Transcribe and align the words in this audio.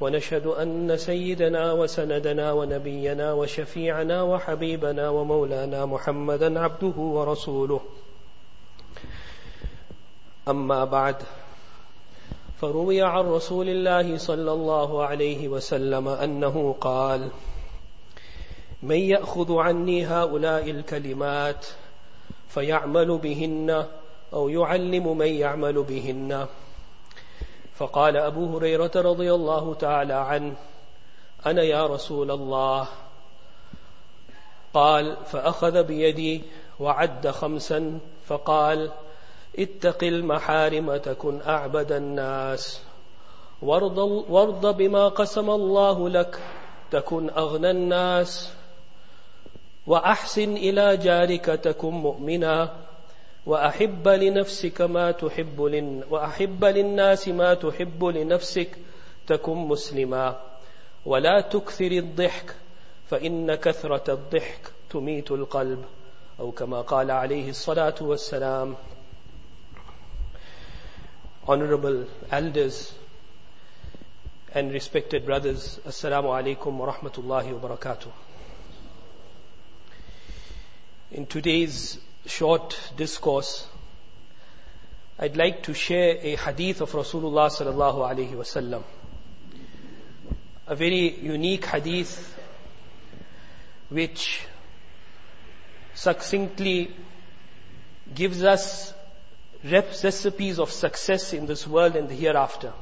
ونشهد 0.00 0.46
أن 0.46 0.96
سيدنا 0.96 1.72
وسندنا 1.72 2.52
ونبينا 2.52 3.32
وشفيعنا 3.32 4.22
وحبيبنا 4.22 5.08
ومولانا 5.08 5.86
محمدا 5.86 6.60
عبده 6.60 6.96
ورسوله. 6.96 7.80
أما 10.48 10.84
بعد 10.84 11.16
فروي 12.60 13.02
عن 13.02 13.24
رسول 13.24 13.68
الله 13.68 14.18
صلى 14.18 14.52
الله 14.52 15.04
عليه 15.04 15.48
وسلم 15.48 16.08
أنه 16.08 16.76
قال 16.80 17.28
من 18.82 18.96
يأخذ 18.96 19.56
عني 19.56 20.06
هؤلاء 20.06 20.70
الكلمات 20.70 21.66
فيعمل 22.48 23.18
بهن 23.18 23.86
أو 24.32 24.48
يعلم 24.48 25.18
من 25.18 25.26
يعمل 25.26 25.82
بهن. 25.82 26.46
فقال 27.74 28.16
أبو 28.16 28.56
هريرة 28.56 28.90
رضي 28.96 29.34
الله 29.34 29.74
تعالى 29.74 30.14
عنه 30.14 30.54
أنا 31.46 31.62
يا 31.62 31.86
رسول 31.86 32.30
الله. 32.30 32.88
قال 34.74 35.16
فأخذ 35.26 35.82
بيدي 35.82 36.42
وعد 36.80 37.28
خمسا 37.28 37.98
فقال 38.26 38.90
اتق 39.58 40.04
المحارم 40.04 40.96
تكن 40.96 41.42
أعبد 41.42 41.92
الناس. 41.92 42.80
وارض, 43.62 43.98
وارض 44.28 44.76
بما 44.76 45.08
قسم 45.08 45.50
الله 45.50 46.08
لك 46.08 46.40
تكن 46.90 47.30
أغنى 47.30 47.70
الناس. 47.70 48.52
وأحسن 49.86 50.56
إلى 50.56 50.96
جارك 50.96 51.44
تكن 51.44 51.90
مؤمنا. 51.90 52.83
وأحب 53.46 54.08
لنفسك 54.08 54.80
ما 54.80 55.10
تحب 55.10 55.62
لن 55.62 56.04
وأحب 56.10 56.64
للناس 56.64 57.28
ما 57.28 57.54
تحب 57.54 58.04
لنفسك 58.04 58.68
تكن 59.26 59.56
مسلما 59.56 60.40
ولا 61.06 61.40
تكثر 61.40 61.90
الضحك 61.92 62.54
فإن 63.10 63.54
كثرة 63.54 64.12
الضحك 64.14 64.60
تميت 64.90 65.30
القلب 65.30 65.84
أو 66.40 66.52
كما 66.52 66.80
قال 66.80 67.10
عليه 67.10 67.50
الصلاة 67.50 67.94
والسلام 68.00 68.74
Honorable 71.46 72.06
elders 72.30 72.94
and 74.54 74.72
respected 74.72 75.26
brothers, 75.26 75.78
Assalamu 75.86 76.30
alaikum 76.32 76.78
wa 76.78 76.90
rahmatullahi 76.90 77.52
wa 77.52 77.68
barakatuh. 77.68 78.10
In 81.12 81.26
today's 81.26 81.98
short 82.26 82.78
discourse, 82.96 83.66
I'd 85.18 85.36
like 85.36 85.62
to 85.64 85.74
share 85.74 86.18
a 86.20 86.36
hadith 86.36 86.80
of 86.80 86.90
Rasulullah 86.92 87.50
sallallahu 87.50 87.98
alaihi 87.98 88.32
wasallam. 88.32 88.82
A 90.66 90.74
very 90.74 91.10
unique 91.20 91.66
hadith 91.66 92.38
which 93.90 94.42
succinctly 95.94 96.90
gives 98.12 98.42
us 98.42 98.92
recipes 99.62 100.58
of 100.58 100.70
success 100.70 101.32
in 101.32 101.46
this 101.46 101.66
world 101.66 101.96
and 101.96 102.08
the 102.08 102.14
hereafter. 102.14 102.72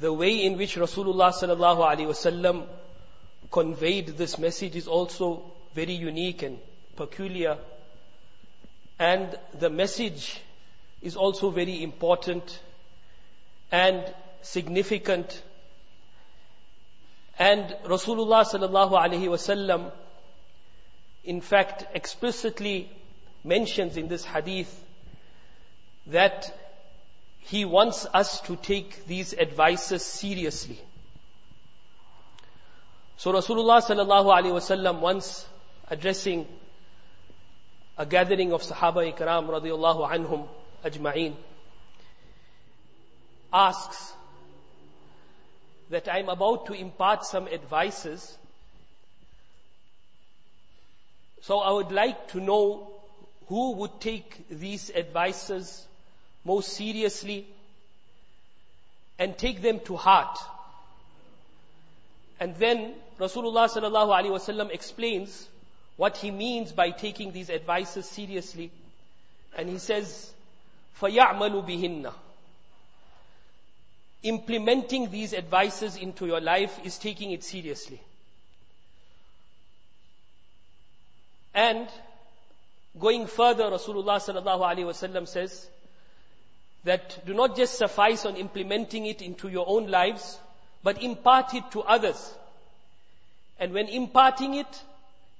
The 0.00 0.12
way 0.12 0.44
in 0.44 0.58
which 0.58 0.76
Rasulullah 0.76 1.32
sallallahu 1.32 1.78
alaihi 1.78 2.08
wasallam 2.08 2.66
conveyed 3.50 4.08
this 4.08 4.38
message 4.38 4.74
is 4.74 4.88
also 4.88 5.44
very 5.74 5.92
unique 5.92 6.42
and 6.42 6.58
peculiar. 6.96 7.58
And 8.98 9.36
the 9.58 9.70
message 9.70 10.40
is 11.00 11.16
also 11.16 11.50
very 11.50 11.82
important 11.82 12.60
and 13.70 14.04
significant. 14.42 15.42
And 17.38 17.74
Rasulullah 17.84 18.44
sallallahu 18.44 18.92
alaihi 18.92 19.28
wasallam, 19.28 19.90
in 21.24 21.40
fact, 21.40 21.86
explicitly 21.94 22.90
mentions 23.44 23.96
in 23.96 24.08
this 24.08 24.24
hadith 24.24 24.72
that 26.06 26.52
he 27.40 27.64
wants 27.64 28.06
us 28.12 28.40
to 28.42 28.56
take 28.56 29.06
these 29.06 29.34
advices 29.34 30.04
seriously. 30.04 30.78
So 33.16 33.32
Rasulullah 33.32 33.82
sallallahu 33.82 34.32
alaihi 34.36 34.52
wasallam 34.52 35.00
once 35.00 35.46
addressing 35.88 36.46
a 38.02 38.04
gathering 38.04 38.52
of 38.52 38.62
Sahaba 38.62 39.02
Ikram 39.08 39.48
radiallahu 39.48 40.08
anhum 40.12 40.48
ajma'een 40.84 41.34
asks 43.52 44.12
that 45.90 46.08
I'm 46.12 46.28
about 46.28 46.66
to 46.66 46.72
impart 46.72 47.24
some 47.24 47.46
advices. 47.46 48.36
So 51.42 51.60
I 51.60 51.70
would 51.70 51.92
like 51.92 52.26
to 52.32 52.40
know 52.40 52.90
who 53.46 53.70
would 53.82 54.00
take 54.00 54.48
these 54.48 54.90
advices 54.90 55.86
most 56.44 56.72
seriously 56.72 57.46
and 59.16 59.38
take 59.38 59.62
them 59.62 59.78
to 59.90 59.94
heart. 59.94 60.38
And 62.40 62.56
then 62.56 62.94
Rasulullah 63.20 63.70
sallallahu 63.70 64.20
alaihi 64.20 64.36
wasallam 64.40 64.70
explains 64.72 65.48
what 66.01 66.17
he 66.17 66.31
means 66.31 66.71
by 66.71 66.91
taking 66.91 67.31
these 67.31 67.49
advices 67.49 68.07
seriously. 68.07 68.71
And 69.57 69.67
he 69.67 69.79
says, 69.79 70.31
فَيَعْمَلُ 71.01 71.67
بِهِنَّ 71.67 72.13
Implementing 74.23 75.09
these 75.09 75.33
advices 75.33 75.95
into 75.95 76.25
your 76.25 76.41
life 76.41 76.79
is 76.83 76.97
taking 76.97 77.31
it 77.31 77.43
seriously. 77.43 77.99
And 81.53 81.87
going 82.99 83.25
further, 83.25 83.63
Rasulullah 83.65 84.19
sallallahu 84.19 84.61
alaihi 84.61 84.85
wasallam 84.85 85.27
says 85.27 85.67
that 86.83 87.25
do 87.25 87.33
not 87.33 87.55
just 87.55 87.77
suffice 87.77 88.25
on 88.25 88.35
implementing 88.35 89.05
it 89.05 89.21
into 89.21 89.49
your 89.49 89.65
own 89.67 89.89
lives, 89.89 90.37
but 90.83 91.01
impart 91.01 91.53
it 91.53 91.63
to 91.71 91.81
others. 91.81 92.33
And 93.59 93.73
when 93.73 93.87
imparting 93.87 94.53
it, 94.53 94.83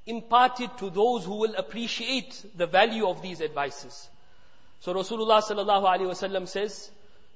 imparted 0.06 0.70
to 0.78 0.90
those 0.90 1.24
who 1.24 1.36
will 1.36 1.54
appreciate 1.54 2.44
the 2.56 2.66
value 2.66 3.06
of 3.06 3.22
these 3.22 3.40
advices. 3.40 4.08
So 4.80 4.94
Rasulullah 4.94 5.42
sallallahu 5.42 5.84
alaihi 5.84 6.10
wasallam 6.10 6.48
says, 6.48 6.90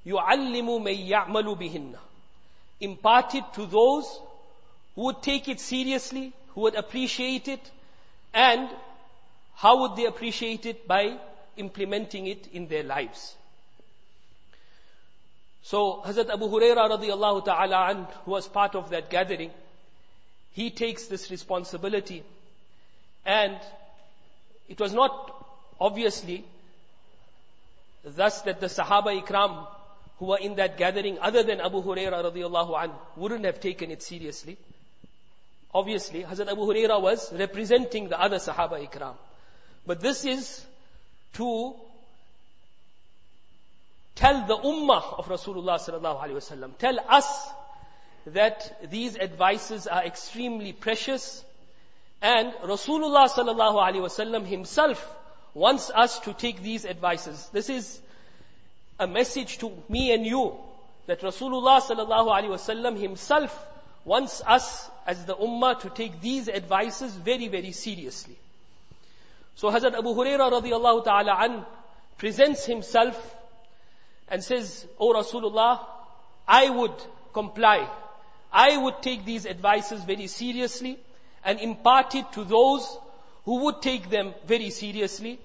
"Yu'allimu 0.05 0.83
may 0.83 0.97
ya'malu 0.97 1.57
bihinna." 1.57 1.99
Imparted 2.81 3.45
to 3.55 3.67
those 3.67 4.21
who 4.95 5.03
would 5.03 5.23
take 5.23 5.49
it 5.49 5.61
seriously, 5.61 6.33
who 6.55 6.63
would 6.63 6.75
appreciate 6.75 7.49
it, 7.49 7.71
and 8.35 8.69
how 9.55 9.81
would 9.81 9.97
they 9.97 10.07
appreciate 10.07 10.67
it 10.67 10.87
by 10.89 11.19
implementing 11.57 12.27
it 12.27 12.49
in 12.53 12.67
their 12.67 12.83
lives? 12.83 13.35
So 15.63 16.03
Hazrat 16.05 16.31
Abu 16.31 16.49
Hurairah 16.49 16.91
radiallahu 16.91 17.45
ta'ala 17.45 18.09
who 18.25 18.31
was 18.33 18.47
part 18.49 18.75
of 18.75 18.91
that 18.91 19.09
gathering, 19.09 19.51
he 20.53 20.71
takes 20.71 21.07
this 21.07 21.31
responsibility 21.31 22.23
and 23.27 23.59
it 24.69 24.81
was 24.81 24.93
not 24.93 25.33
obviously 25.81 26.45
thus 28.05 28.43
that 28.43 28.61
the 28.61 28.67
Sahaba 28.67 29.21
Ikram 29.21 29.67
who 30.19 30.27
were 30.27 30.39
in 30.39 30.55
that 30.57 30.79
gathering 30.79 31.19
other 31.19 31.43
than 31.43 31.61
Abu 31.61 31.83
Huraira 31.83 32.23
radiallahu 32.25 32.85
an 32.85 32.91
wouldn't 33.17 33.45
have 33.45 33.61
taken 33.61 33.91
it 33.91 34.03
seriously. 34.03 34.57
Obviously, 35.75 36.23
Hazrat 36.23 36.49
Abu 36.49 36.63
Huraira 36.63 37.01
was 37.03 37.33
representing 37.33 38.09
the 38.09 38.19
other 38.19 38.37
Sahaba 38.37 38.81
Ikram. 38.89 39.15
But 39.87 40.01
this 40.01 40.25
is 40.25 40.65
to 41.35 41.75
tell 44.15 44.47
the 44.47 44.57
ummah 44.57 45.19
of 45.19 45.27
Rasulullah 45.27 45.79
sallallahu 45.79 46.23
alaihi 46.23 46.37
wasallam, 46.37 46.79
tell 46.79 46.99
us 47.09 47.49
that 48.27 48.91
these 48.91 49.19
advices 49.19 49.87
are 49.87 50.05
extremely 50.05 50.73
precious 50.73 51.45
and 52.23 52.53
Rasulullah 52.65 53.29
sallallahu 53.29 54.47
himself 54.47 55.17
wants 55.55 55.91
us 55.95 56.19
to 56.21 56.33
take 56.33 56.63
these 56.63 56.85
advices. 56.85 57.49
This 57.53 57.69
is 57.69 58.01
a 58.99 59.07
message 59.07 59.59
to 59.59 59.73
me 59.89 60.13
and 60.13 60.27
you 60.27 60.57
that 61.07 61.21
Rasulullah 61.21 61.81
sallallahu 61.81 62.99
himself 62.99 63.67
wants 64.05 64.43
us 64.47 64.89
as 65.07 65.25
the 65.25 65.35
ummah 65.35 65.81
to 65.81 65.91
take 65.91 66.21
these 66.21 66.49
advices 66.49 67.13
very, 67.13 67.49
very 67.49 67.73
seriously. 67.73 68.37
So 69.57 69.71
Hazrat 69.71 69.95
Abu 69.95 70.15
Huraira 70.15 70.51
radiallahu 70.51 71.05
ta'ala 71.05 71.37
an 71.41 71.65
presents 72.19 72.65
himself 72.67 73.37
and 74.29 74.43
says, 74.43 74.87
O 74.99 75.13
Rasulullah, 75.13 75.81
I 76.49 76.71
would 76.71 76.95
comply. 77.33 77.89
I 78.53 78.77
would 78.77 79.03
take 79.03 79.25
these 79.25 79.47
advices 79.47 80.03
very 80.05 80.27
seriously 80.27 80.99
and 81.47 81.61
impart 81.61 82.15
it 82.15 82.31
to 82.33 82.45
those 82.45 82.99
who 83.45 83.61
would 83.65 83.81
take 83.81 84.11
them 84.11 84.35
very 84.47 84.69
seriously 84.71 85.39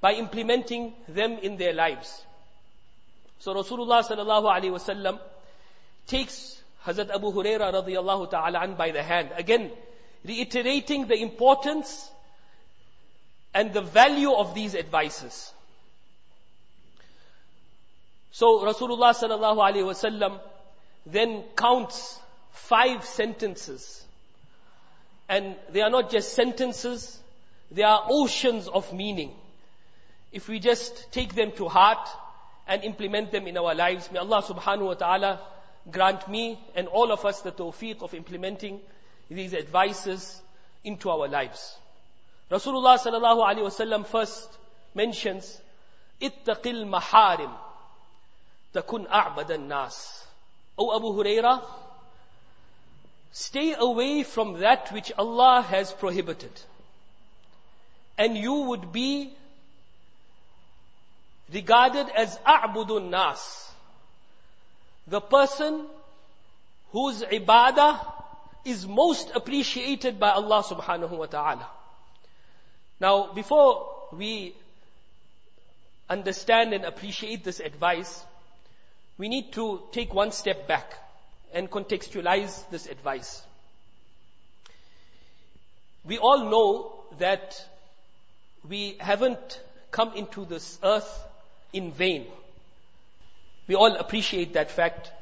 by 0.00 0.14
implementing 0.14 0.94
them 1.08 1.32
in 1.32 1.56
their 1.56 1.74
lives. 1.74 2.24
So 3.40 3.54
Rasulullah 3.54 4.02
sallallahu 4.02 4.70
wasallam 4.70 5.18
takes 6.06 6.62
Hazrat 6.86 7.10
Abu 7.10 7.32
Huraira 7.32 7.72
radiallahu 7.74 8.30
ta'ala 8.30 8.60
an 8.60 8.76
by 8.76 8.92
the 8.92 9.02
hand. 9.02 9.30
Again, 9.36 9.70
reiterating 10.24 11.06
the 11.08 11.20
importance 11.20 12.10
and 13.52 13.72
the 13.72 13.82
value 13.82 14.32
of 14.32 14.54
these 14.54 14.74
advices. 14.74 15.52
So 18.30 18.64
Rasulullah 18.64 19.12
sallallahu 19.14 19.84
wasallam 19.84 20.40
then 21.06 21.42
counts 21.56 22.20
five 22.52 23.04
sentences. 23.04 24.04
And 25.30 25.54
they 25.70 25.80
are 25.80 25.90
not 25.90 26.10
just 26.10 26.32
sentences, 26.34 27.20
they 27.70 27.84
are 27.84 28.04
oceans 28.08 28.66
of 28.66 28.92
meaning. 28.92 29.30
If 30.32 30.48
we 30.48 30.58
just 30.58 31.12
take 31.12 31.34
them 31.36 31.52
to 31.52 31.68
heart 31.68 32.08
and 32.66 32.82
implement 32.82 33.30
them 33.30 33.46
in 33.46 33.56
our 33.56 33.74
lives, 33.76 34.10
may 34.12 34.18
Allah 34.18 34.42
subhanahu 34.42 34.86
wa 34.86 34.94
ta'ala 34.94 35.40
grant 35.88 36.26
me 36.28 36.58
and 36.74 36.88
all 36.88 37.12
of 37.12 37.24
us 37.24 37.42
the 37.42 37.52
tawfiq 37.52 38.02
of 38.02 38.12
implementing 38.12 38.80
these 39.30 39.54
advices 39.54 40.42
into 40.82 41.08
our 41.10 41.28
lives. 41.28 41.76
Rasulullah 42.50 42.98
sallallahu 42.98 43.46
alaihi 43.46 43.70
wasallam 43.70 44.04
first 44.04 44.58
mentions, 44.94 45.60
ittaqil 46.20 46.82
maharim 46.90 47.52
takun 48.74 49.06
a'badan 49.08 49.68
nas. 49.68 50.24
O 50.76 50.96
Abu 50.96 51.12
Huraira, 51.12 51.62
stay 53.32 53.74
away 53.74 54.22
from 54.22 54.60
that 54.60 54.92
which 54.92 55.12
Allah 55.16 55.62
has 55.62 55.92
prohibited. 55.92 56.52
And 58.18 58.36
you 58.36 58.52
would 58.70 58.92
be 58.92 59.32
regarded 61.52 62.06
as 62.16 62.38
a'budun 62.46 63.10
nas. 63.10 63.70
The 65.06 65.20
person 65.20 65.86
whose 66.92 67.22
ibadah 67.22 67.98
is 68.64 68.86
most 68.86 69.30
appreciated 69.34 70.20
by 70.20 70.30
Allah 70.30 70.62
subhanahu 70.62 71.10
wa 71.10 71.26
ta'ala. 71.26 71.66
Now, 73.00 73.32
before 73.32 73.88
we 74.12 74.54
understand 76.08 76.74
and 76.74 76.84
appreciate 76.84 77.44
this 77.44 77.60
advice, 77.60 78.22
we 79.16 79.28
need 79.28 79.52
to 79.52 79.80
take 79.92 80.12
one 80.12 80.32
step 80.32 80.68
back 80.68 80.92
and 81.52 81.70
contextualize 81.70 82.68
this 82.70 82.86
advice. 82.86 83.42
We 86.04 86.18
all 86.18 86.50
know 86.50 86.92
that 87.18 87.64
we 88.68 88.96
haven't 89.00 89.60
come 89.90 90.12
into 90.14 90.44
this 90.44 90.78
earth 90.82 91.24
in 91.72 91.92
vain. 91.92 92.26
We 93.66 93.74
all 93.74 93.96
appreciate 93.96 94.54
that 94.54 94.70
fact. 94.70 95.12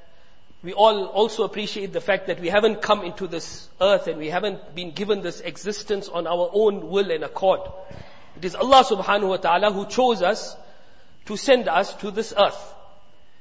We 0.62 0.72
all 0.72 1.04
also 1.06 1.44
appreciate 1.44 1.92
the 1.92 2.00
fact 2.00 2.26
that 2.26 2.40
we 2.40 2.48
haven't 2.48 2.82
come 2.82 3.02
into 3.04 3.26
this 3.26 3.68
earth 3.80 4.08
and 4.08 4.18
we 4.18 4.28
haven't 4.28 4.74
been 4.74 4.90
given 4.92 5.22
this 5.22 5.40
existence 5.40 6.08
on 6.08 6.26
our 6.26 6.50
own 6.52 6.88
will 6.88 7.10
and 7.10 7.24
accord. 7.24 7.60
It 8.36 8.44
is 8.44 8.54
Allah 8.54 8.84
subhanahu 8.84 9.28
wa 9.28 9.36
ta'ala 9.36 9.72
who 9.72 9.86
chose 9.86 10.22
us 10.22 10.56
to 11.26 11.36
send 11.36 11.68
us 11.68 11.94
to 11.96 12.10
this 12.10 12.34
earth. 12.36 12.74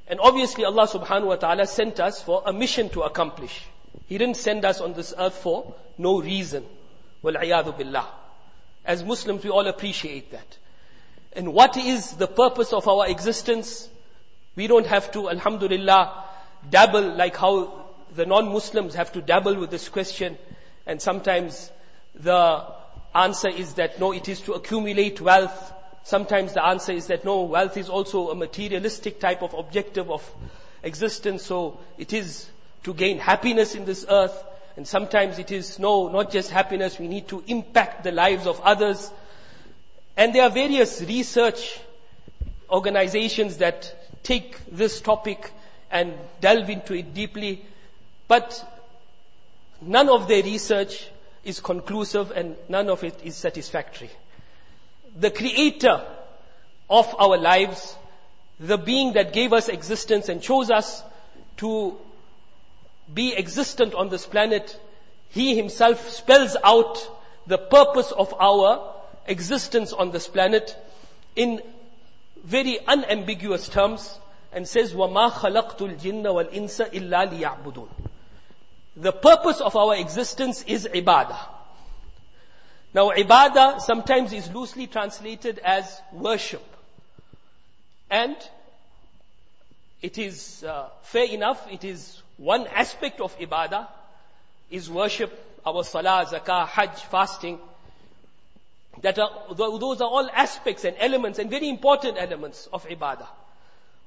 And 0.09 0.19
obviously 0.19 0.63
Allah 0.63 0.87
subhanahu 0.87 1.27
wa 1.27 1.35
ta'ala 1.35 1.67
sent 1.67 1.99
us 1.99 2.21
for 2.21 2.43
a 2.45 2.53
mission 2.53 2.89
to 2.89 3.01
accomplish. 3.01 3.65
He 4.07 4.17
didn't 4.17 4.37
send 4.37 4.63
us 4.63 4.79
on 4.79 4.93
this 4.93 5.13
earth 5.17 5.35
for 5.35 5.75
no 5.97 6.21
reason. 6.21 6.65
Wal-iyadu 7.21 7.77
billah. 7.77 8.05
As 8.85 9.03
Muslims 9.03 9.43
we 9.43 9.49
all 9.49 9.67
appreciate 9.67 10.31
that. 10.31 10.57
And 11.33 11.53
what 11.53 11.75
is 11.75 12.13
the 12.13 12.27
purpose 12.27 12.71
of 12.71 12.87
our 12.87 13.07
existence? 13.07 13.89
We 14.55 14.67
don't 14.67 14.87
have 14.87 15.11
to, 15.11 15.29
alhamdulillah, 15.29 16.23
dabble 16.69 17.15
like 17.15 17.35
how 17.35 17.85
the 18.15 18.25
non-Muslims 18.25 18.95
have 18.95 19.11
to 19.13 19.21
dabble 19.21 19.55
with 19.55 19.69
this 19.69 19.89
question. 19.89 20.37
And 20.85 21.01
sometimes 21.01 21.69
the 22.15 22.65
answer 23.13 23.49
is 23.49 23.73
that 23.73 23.99
no, 23.99 24.13
it 24.13 24.29
is 24.29 24.41
to 24.41 24.53
accumulate 24.53 25.19
wealth. 25.19 25.73
Sometimes 26.07 26.53
the 26.53 26.65
answer 26.65 26.93
is 26.93 27.07
that 27.07 27.25
no, 27.25 27.41
wealth 27.41 27.75
is 27.75 27.89
also 27.89 28.29
a 28.29 28.35
materialistic 28.35 29.19
type 29.19 29.41
of 29.43 29.53
objective 29.53 30.09
of 30.09 30.23
existence. 30.81 31.43
So 31.43 31.79
it 31.97 32.13
is 32.13 32.49
to 32.83 32.93
gain 32.93 33.19
happiness 33.19 33.75
in 33.75 33.83
this 33.83 34.05
earth. 34.07 34.41
And 34.77 34.87
sometimes 34.87 35.37
it 35.37 35.51
is 35.51 35.79
no, 35.79 36.07
not 36.07 36.31
just 36.31 36.49
happiness. 36.49 36.97
We 36.97 37.09
need 37.09 37.27
to 37.27 37.43
impact 37.47 38.05
the 38.05 38.13
lives 38.13 38.47
of 38.47 38.61
others. 38.61 39.11
And 40.15 40.33
there 40.33 40.43
are 40.43 40.49
various 40.49 41.01
research 41.01 41.77
organizations 42.69 43.57
that 43.57 43.93
take 44.23 44.65
this 44.71 45.01
topic 45.01 45.51
and 45.91 46.13
delve 46.39 46.69
into 46.69 46.93
it 46.93 47.13
deeply. 47.13 47.65
But 48.29 48.63
none 49.81 50.07
of 50.07 50.29
their 50.29 50.41
research 50.41 51.09
is 51.43 51.59
conclusive 51.59 52.31
and 52.31 52.55
none 52.69 52.89
of 52.89 53.03
it 53.03 53.19
is 53.25 53.35
satisfactory 53.35 54.09
The 55.16 55.30
creator 55.30 56.02
of 56.88 57.14
our 57.18 57.36
lives, 57.38 57.96
the 58.60 58.78
being 58.78 59.14
that 59.14 59.32
gave 59.32 59.52
us 59.52 59.68
existence 59.68 60.28
and 60.28 60.42
chose 60.42 60.70
us 60.70 61.02
to 61.58 61.96
be 63.12 63.34
existent 63.36 63.94
on 63.94 64.08
this 64.08 64.26
planet, 64.26 64.78
he 65.30 65.56
himself 65.56 66.10
spells 66.10 66.56
out 66.62 66.98
the 67.46 67.58
purpose 67.58 68.12
of 68.12 68.34
our 68.38 68.94
existence 69.26 69.92
on 69.92 70.10
this 70.10 70.28
planet 70.28 70.76
in 71.36 71.60
very 72.44 72.78
unambiguous 72.86 73.68
terms 73.68 74.18
and 74.52 74.68
says, 74.68 74.92
وَمَا 74.92 75.30
خَلَقْتُ 75.30 75.78
الْجِنَّ 75.78 76.22
وَالْإِنسَ 76.22 76.90
إِلَّا 76.90 77.32
لِيَعْبُدُونَ 77.32 77.88
The 78.96 79.12
purpose 79.12 79.60
of 79.60 79.76
our 79.76 79.96
existence 79.96 80.62
is 80.64 80.86
ibadah. 80.92 81.38
Now 82.97 83.11
ibadah 83.11 83.79
sometimes 83.79 84.33
is 84.33 84.51
loosely 84.51 84.87
translated 84.87 85.59
as 85.59 86.01
worship. 86.11 86.63
And 88.09 88.35
it 90.01 90.17
is 90.17 90.63
uh, 90.63 90.89
fair 91.03 91.25
enough, 91.25 91.63
it 91.71 91.83
is 91.83 92.19
one 92.37 92.65
aspect 92.65 93.21
of 93.21 93.37
ibadah, 93.37 93.87
is 94.71 94.89
worship, 94.89 95.31
our 95.63 95.83
salah, 95.83 96.25
zakah, 96.25 96.67
hajj, 96.67 97.03
fasting, 97.03 97.59
that 99.03 99.19
are, 99.19 99.29
those 99.53 100.01
are 100.01 100.09
all 100.09 100.27
aspects 100.33 100.83
and 100.83 100.95
elements 100.99 101.37
and 101.37 101.51
very 101.51 101.69
important 101.69 102.17
elements 102.17 102.67
of 102.73 102.83
ibadah. 102.87 103.27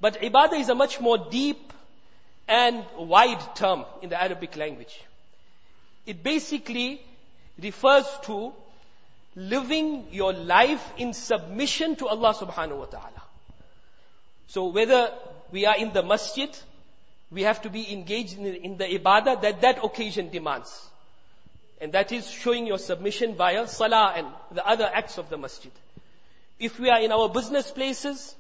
But 0.01 0.21
ibadah 0.21 0.59
is 0.59 0.69
a 0.69 0.75
much 0.75 1.01
more 1.01 1.29
deep 1.31 1.73
and 2.49 2.85
wide 2.99 3.55
term 3.55 3.85
in 4.03 4.09
the 4.09 4.21
Arabic 4.21 4.57
language. 4.57 5.01
It 6.07 6.25
basically 6.25 7.01
refers 7.57 8.07
to 8.25 8.53
living 9.41 10.07
your 10.13 10.33
life 10.33 10.93
in 10.99 11.15
submission 11.15 11.97
to 11.97 12.09
Allah 12.09 12.35
subhanahu 12.35 12.79
wa 12.79 12.85
ta'ala. 12.85 13.23
So 14.49 14.67
whether 14.67 15.13
we 15.51 15.65
are 15.65 15.77
in 15.77 15.93
the 15.93 16.03
masjid, 16.03 16.51
we 17.31 17.43
have 17.45 17.63
to 17.63 17.71
be 17.71 17.91
engaged 17.93 18.37
in, 18.39 18.47
in 18.47 18.77
the 18.77 18.85
ibadah 18.85 19.41
that 19.41 19.63
that 19.63 19.83
occasion 19.83 20.29
demands. 20.29 20.71
And 21.81 21.93
that 21.93 22.13
is 22.13 22.31
showing 22.31 22.67
your 22.67 22.77
submission 22.79 23.35
via 23.37 23.67
salah 23.67 24.13
and 24.15 24.27
the 24.53 24.67
other 24.67 24.91
acts 24.93 25.17
of 25.17 25.31
the 25.31 25.39
masjid. 25.39 25.73
If 26.59 26.79
we 26.79 26.91
are 26.91 27.01
in 27.01 27.11
our 27.11 27.31
business 27.31 27.71
places, 27.71 28.35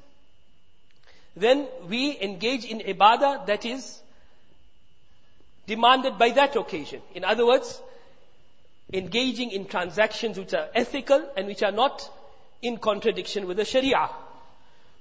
then 1.35 1.67
we 1.89 2.19
engage 2.21 2.67
in 2.67 2.81
ibadah 2.81 3.47
that 3.47 3.65
is 3.65 3.99
demanded 5.67 6.19
by 6.19 6.31
that 6.31 6.57
occasion. 6.57 7.01
In 7.15 7.25
other 7.25 7.47
words, 7.47 7.81
engaging 8.93 9.51
in 9.51 9.67
transactions 9.67 10.39
which 10.39 10.55
are 10.55 10.69
ethical 10.75 11.29
and 11.37 11.47
which 11.47 11.63
are 11.63 11.73
not 11.73 12.09
in 12.63 12.79
contradiction 12.79 13.47
with 13.47 13.57
the 13.57 13.65
sharia. 13.65 14.09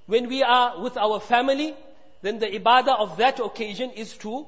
When 0.05 0.27
we 0.27 0.43
are 0.43 0.81
with 0.81 0.98
our 0.98 1.19
family, 1.19 1.75
then 2.22 2.39
the 2.39 2.48
ibadah 2.48 3.00
of 3.00 3.17
that 3.17 3.39
occasion 3.39 3.91
is 3.91 4.13
to 4.17 4.46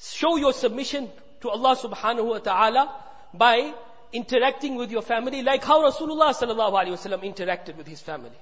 show 0.00 0.36
your 0.36 0.52
submission 0.52 1.10
to 1.42 1.50
Allah 1.50 1.76
subhanahu 1.76 2.26
wa 2.26 2.38
ta'ala 2.38 2.94
by 3.34 3.72
interacting 4.12 4.76
with 4.76 4.90
your 4.90 5.02
family 5.02 5.42
like 5.42 5.64
how 5.64 5.82
Rasulullah 5.82 6.34
sallallahu 6.34 6.72
alaihi 6.72 6.96
wasallam 6.98 7.22
interacted 7.22 7.76
with 7.76 7.86
his 7.86 8.00
family. 8.00 8.38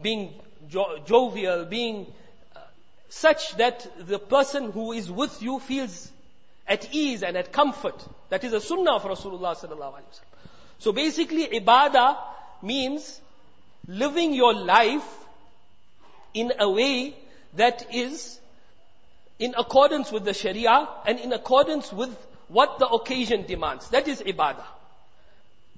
Being 0.00 0.34
jo- 0.68 0.98
jovial, 1.06 1.64
being 1.64 2.06
uh, 2.54 2.60
such 3.08 3.56
that 3.56 3.86
the 3.98 4.18
person 4.18 4.70
who 4.70 4.92
is 4.92 5.10
with 5.10 5.42
you 5.42 5.58
feels 5.58 6.10
at 6.68 6.94
ease 6.94 7.22
and 7.22 7.36
at 7.36 7.52
comfort. 7.52 8.04
That 8.30 8.44
is 8.44 8.52
a 8.52 8.60
sunnah 8.60 8.96
of 8.96 9.02
Rasulullah 9.02 9.56
sallallahu 9.56 9.94
alaihi 9.94 10.08
wasallam. 10.10 10.36
So 10.78 10.92
basically, 10.92 11.46
ibadah 11.46 12.18
means 12.62 13.20
living 13.86 14.34
your 14.34 14.54
life 14.54 15.06
in 16.34 16.52
a 16.58 16.68
way 16.68 17.16
that 17.54 17.86
is 17.94 18.38
in 19.38 19.54
accordance 19.56 20.10
with 20.10 20.24
the 20.24 20.34
Sharia 20.34 20.88
and 21.06 21.18
in 21.18 21.32
accordance 21.32 21.92
with 21.92 22.14
what 22.48 22.78
the 22.78 22.86
occasion 22.86 23.46
demands. 23.46 23.88
That 23.90 24.08
is 24.08 24.20
ibadah. 24.22 24.64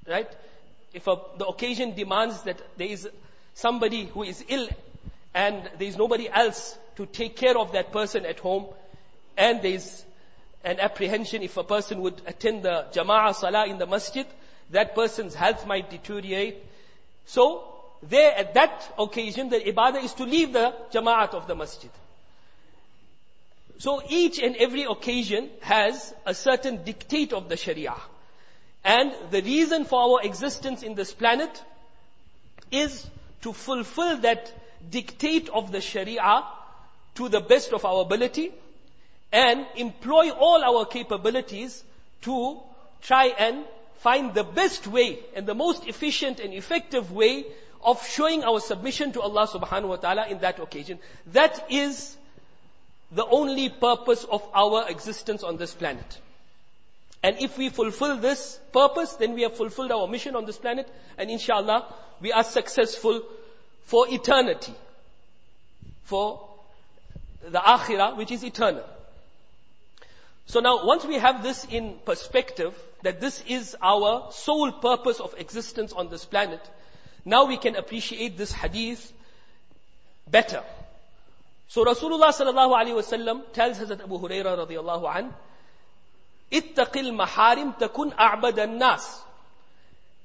Right? 0.06 0.28
If 0.92 1.06
a, 1.06 1.16
the 1.36 1.46
occasion 1.46 1.94
demands 1.94 2.42
that 2.42 2.60
there 2.76 2.88
is 2.88 3.08
somebody 3.54 4.06
who 4.06 4.22
is 4.22 4.44
ill 4.48 4.68
and 5.34 5.70
there 5.78 5.88
is 5.88 5.96
nobody 5.96 6.28
else 6.28 6.78
to 6.96 7.06
take 7.06 7.36
care 7.36 7.56
of 7.56 7.72
that 7.72 7.92
person 7.92 8.24
at 8.24 8.38
home 8.40 8.66
and 9.36 9.62
there 9.62 9.72
is 9.72 10.04
an 10.68 10.80
apprehension 10.80 11.42
if 11.42 11.56
a 11.56 11.64
person 11.64 12.02
would 12.02 12.20
attend 12.26 12.62
the 12.62 12.84
jama'ah 12.92 13.34
salah 13.34 13.66
in 13.66 13.78
the 13.78 13.86
masjid, 13.86 14.26
that 14.70 14.94
person's 14.94 15.34
health 15.34 15.66
might 15.66 15.88
deteriorate. 15.88 16.62
So, 17.24 17.64
there 18.02 18.36
at 18.36 18.52
that 18.52 18.94
occasion, 18.98 19.48
the 19.48 19.60
ibadah 19.60 20.04
is 20.04 20.12
to 20.14 20.24
leave 20.24 20.52
the 20.52 20.74
jama'at 20.92 21.32
of 21.32 21.46
the 21.46 21.54
masjid. 21.54 21.90
So 23.78 24.02
each 24.08 24.38
and 24.40 24.56
every 24.56 24.84
occasion 24.84 25.48
has 25.60 26.14
a 26.26 26.34
certain 26.34 26.84
dictate 26.84 27.32
of 27.32 27.48
the 27.48 27.56
Sharia. 27.56 27.94
And 28.84 29.12
the 29.30 29.40
reason 29.40 29.84
for 29.84 30.00
our 30.00 30.22
existence 30.22 30.82
in 30.82 30.94
this 30.94 31.14
planet 31.14 31.62
is 32.70 33.06
to 33.42 33.52
fulfill 33.52 34.18
that 34.18 34.52
dictate 34.90 35.48
of 35.48 35.72
the 35.72 35.80
Sharia 35.80 36.44
to 37.14 37.28
the 37.28 37.40
best 37.40 37.72
of 37.72 37.84
our 37.84 38.02
ability 38.02 38.52
and 39.32 39.66
employ 39.76 40.30
all 40.30 40.62
our 40.64 40.86
capabilities 40.86 41.84
to 42.22 42.60
try 43.02 43.26
and 43.26 43.64
find 43.98 44.34
the 44.34 44.44
best 44.44 44.86
way 44.86 45.18
and 45.34 45.46
the 45.46 45.54
most 45.54 45.86
efficient 45.86 46.40
and 46.40 46.54
effective 46.54 47.12
way 47.12 47.44
of 47.82 48.04
showing 48.06 48.44
our 48.44 48.60
submission 48.60 49.12
to 49.12 49.20
Allah 49.20 49.46
subhanahu 49.46 49.88
wa 49.88 49.96
ta'ala 49.96 50.28
in 50.28 50.38
that 50.40 50.58
occasion. 50.58 50.98
That 51.32 51.70
is 51.70 52.16
the 53.12 53.24
only 53.24 53.68
purpose 53.68 54.24
of 54.24 54.42
our 54.54 54.88
existence 54.88 55.42
on 55.42 55.56
this 55.56 55.74
planet. 55.74 56.18
And 57.22 57.38
if 57.40 57.58
we 57.58 57.68
fulfill 57.68 58.16
this 58.16 58.58
purpose, 58.72 59.14
then 59.14 59.34
we 59.34 59.42
have 59.42 59.56
fulfilled 59.56 59.90
our 59.90 60.06
mission 60.06 60.36
on 60.36 60.44
this 60.44 60.58
planet, 60.58 60.88
and 61.16 61.30
inshallah, 61.30 61.92
we 62.20 62.32
are 62.32 62.44
successful 62.44 63.22
for 63.82 64.06
eternity. 64.08 64.74
For 66.04 66.48
the 67.42 67.58
akhirah, 67.58 68.16
which 68.16 68.30
is 68.30 68.44
eternal. 68.44 68.84
So 70.48 70.60
now, 70.60 70.86
once 70.86 71.04
we 71.04 71.16
have 71.16 71.42
this 71.42 71.66
in 71.66 71.98
perspective, 72.06 72.74
that 73.02 73.20
this 73.20 73.44
is 73.46 73.76
our 73.82 74.28
sole 74.32 74.72
purpose 74.72 75.20
of 75.20 75.34
existence 75.38 75.92
on 75.92 76.08
this 76.08 76.24
planet, 76.24 76.60
now 77.26 77.44
we 77.44 77.58
can 77.58 77.76
appreciate 77.76 78.38
this 78.38 78.50
hadith 78.50 79.12
better. 80.26 80.62
So 81.68 81.84
Rasulullah 81.84 82.32
sallallahu 82.32 82.74
alaihi 82.80 82.96
wasallam 82.96 83.42
tells 83.52 83.78
Hazrat 83.78 84.00
Abu 84.02 84.18
Huraira 84.18 84.56
radiyallahu 84.66 85.16
an, 85.16 85.34
"Ittaqil 86.50 87.12
maharim 87.12 87.78
takun 87.78 88.14
a'bad 88.16 88.70
nas." 88.70 89.20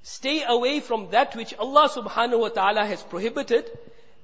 Stay 0.03 0.43
away 0.43 0.79
from 0.79 1.09
that 1.11 1.35
which 1.35 1.53
Allah 1.55 1.89
subhanahu 1.89 2.39
wa 2.39 2.47
ta'ala 2.47 2.85
has 2.85 3.03
prohibited, 3.03 3.69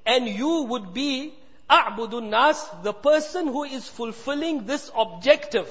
and 0.06 0.30
you 0.30 0.64
would 0.64 0.94
be 0.94 1.34
a'budun 1.70 2.30
nas, 2.30 2.66
the 2.84 2.94
person 2.94 3.48
who 3.48 3.66
is 3.66 3.86
fulfilling 3.86 4.66
this 4.66 4.90
objective 4.96 5.70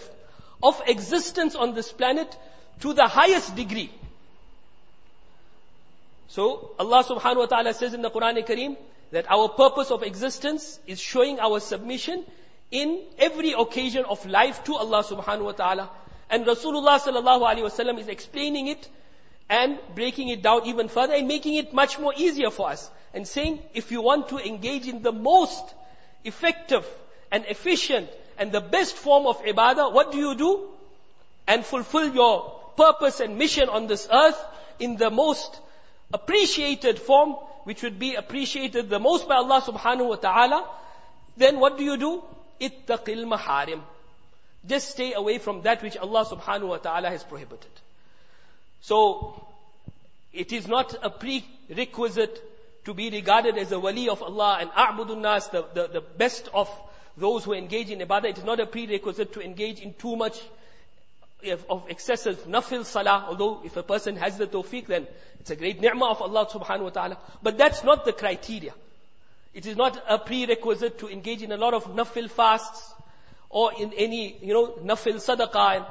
of 0.62 0.80
existence 0.86 1.54
on 1.54 1.74
this 1.74 1.92
planet 1.92 2.36
to 2.80 2.92
the 2.92 3.06
highest 3.06 3.54
degree. 3.56 3.92
So 6.28 6.72
Allah 6.78 7.04
subhanahu 7.04 7.38
wa 7.38 7.46
ta'ala 7.46 7.74
says 7.74 7.94
in 7.94 8.02
the 8.02 8.10
Quran 8.10 8.46
Kareem, 8.46 8.76
that 9.10 9.30
our 9.30 9.48
purpose 9.48 9.90
of 9.90 10.02
existence 10.02 10.78
is 10.86 11.00
showing 11.00 11.40
our 11.40 11.60
submission 11.60 12.24
in 12.70 13.00
every 13.18 13.52
occasion 13.52 14.04
of 14.04 14.24
life 14.26 14.64
to 14.64 14.76
Allah 14.76 15.02
subhanahu 15.02 15.44
wa 15.44 15.52
ta'ala. 15.52 15.90
And 16.30 16.44
Rasulullah 16.44 17.00
sallallahu 17.00 17.40
alaihi 17.40 17.64
wasallam 17.64 17.98
is 17.98 18.08
explaining 18.08 18.66
it 18.66 18.88
and 19.48 19.78
breaking 19.94 20.28
it 20.28 20.42
down 20.42 20.66
even 20.66 20.88
further 20.88 21.14
and 21.14 21.26
making 21.26 21.54
it 21.54 21.72
much 21.72 21.98
more 21.98 22.12
easier 22.14 22.50
for 22.50 22.68
us. 22.68 22.90
And 23.14 23.26
saying, 23.26 23.60
if 23.72 23.90
you 23.90 24.02
want 24.02 24.28
to 24.28 24.36
engage 24.36 24.86
in 24.86 25.02
the 25.02 25.12
most 25.12 25.64
effective 26.24 26.84
and 27.32 27.46
efficient 27.46 28.10
and 28.38 28.52
the 28.52 28.60
best 28.60 28.94
form 28.96 29.26
of 29.26 29.42
ibadah, 29.42 29.92
what 29.92 30.12
do 30.12 30.18
you 30.18 30.34
do? 30.34 30.68
And 31.46 31.64
fulfill 31.64 32.14
your 32.14 32.58
purpose 32.76 33.20
and 33.20 33.36
mission 33.36 33.68
on 33.68 33.86
this 33.86 34.08
earth 34.10 34.38
in 34.78 34.96
the 34.96 35.10
most 35.10 35.58
appreciated 36.12 36.98
form 36.98 37.36
which 37.64 37.82
would 37.82 37.98
be 37.98 38.14
appreciated 38.14 38.88
the 38.88 38.98
most 38.98 39.28
by 39.28 39.34
Allah 39.34 39.60
subhanahu 39.60 40.08
wa 40.08 40.16
ta'ala, 40.16 40.66
then 41.36 41.60
what 41.60 41.76
do 41.76 41.84
you 41.84 41.96
do? 41.98 42.22
Ittaqil 42.60 43.26
maharim. 43.32 43.82
Just 44.66 44.90
stay 44.90 45.12
away 45.12 45.38
from 45.38 45.62
that 45.62 45.82
which 45.82 45.96
Allah 45.96 46.24
subhanahu 46.24 46.68
wa 46.68 46.78
ta'ala 46.78 47.10
has 47.10 47.22
prohibited. 47.24 47.70
So, 48.80 49.46
it 50.32 50.52
is 50.52 50.66
not 50.66 50.94
a 51.02 51.10
prerequisite 51.10 52.42
to 52.84 52.94
be 52.94 53.10
regarded 53.10 53.58
as 53.58 53.70
a 53.72 53.78
wali 53.78 54.08
of 54.08 54.22
Allah 54.22 54.58
and 54.60 54.70
a'budun 54.70 55.20
nas, 55.20 55.48
the, 55.48 55.66
the, 55.74 55.88
the 55.88 56.00
best 56.00 56.48
of 56.54 56.70
those 57.18 57.44
who 57.44 57.52
engage 57.52 57.90
in 57.90 57.98
ibadah. 58.00 58.26
It 58.26 58.38
is 58.38 58.44
not 58.44 58.60
a 58.60 58.66
prerequisite 58.66 59.32
to 59.34 59.40
engage 59.40 59.80
in 59.80 59.94
too 59.94 60.16
much 60.16 60.40
of 61.68 61.84
excessive 61.88 62.44
nafil 62.46 62.84
salah, 62.84 63.26
although 63.28 63.60
if 63.64 63.76
a 63.76 63.82
person 63.82 64.16
has 64.16 64.38
the 64.38 64.46
tawfiq, 64.46 64.86
then 64.86 65.06
it's 65.40 65.50
a 65.50 65.56
great 65.56 65.80
ni'mah 65.80 66.10
of 66.10 66.22
Allah 66.22 66.46
subhanahu 66.46 66.84
wa 66.84 66.90
ta'ala. 66.90 67.18
But 67.42 67.58
that's 67.58 67.84
not 67.84 68.04
the 68.04 68.12
criteria. 68.12 68.74
It 69.54 69.66
is 69.66 69.76
not 69.76 70.02
a 70.08 70.18
prerequisite 70.18 70.98
to 70.98 71.08
engage 71.08 71.42
in 71.42 71.52
a 71.52 71.56
lot 71.56 71.74
of 71.74 71.84
nafil 71.84 72.28
fasts 72.30 72.94
or 73.50 73.72
in 73.78 73.92
any, 73.96 74.36
you 74.42 74.52
know, 74.52 74.66
nafil 74.84 75.16
sadaqah. 75.16 75.86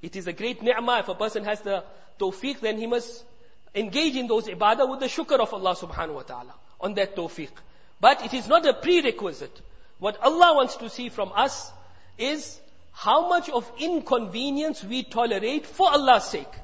It 0.00 0.16
is 0.16 0.26
a 0.26 0.32
great 0.32 0.62
ni'mah. 0.62 1.00
If 1.00 1.08
a 1.08 1.14
person 1.14 1.44
has 1.44 1.60
the 1.60 1.84
tawfiq, 2.18 2.60
then 2.60 2.78
he 2.78 2.86
must 2.86 3.24
engage 3.74 4.16
in 4.16 4.26
those 4.26 4.46
ibadah 4.46 4.88
with 4.88 5.00
the 5.00 5.06
shukr 5.06 5.38
of 5.40 5.52
Allah 5.52 5.74
subhanahu 5.74 6.14
wa 6.14 6.22
ta'ala 6.22 6.54
on 6.80 6.94
that 6.94 7.16
tawfiq. 7.16 7.50
But 8.00 8.24
it 8.24 8.34
is 8.34 8.48
not 8.48 8.66
a 8.66 8.74
prerequisite. 8.74 9.60
What 10.02 10.20
Allah 10.20 10.56
wants 10.56 10.74
to 10.78 10.90
see 10.90 11.10
from 11.10 11.30
us 11.32 11.70
is 12.18 12.58
how 12.90 13.28
much 13.28 13.48
of 13.48 13.70
inconvenience 13.78 14.82
we 14.82 15.04
tolerate 15.04 15.64
for 15.64 15.92
Allah's 15.92 16.24
sake. 16.24 16.54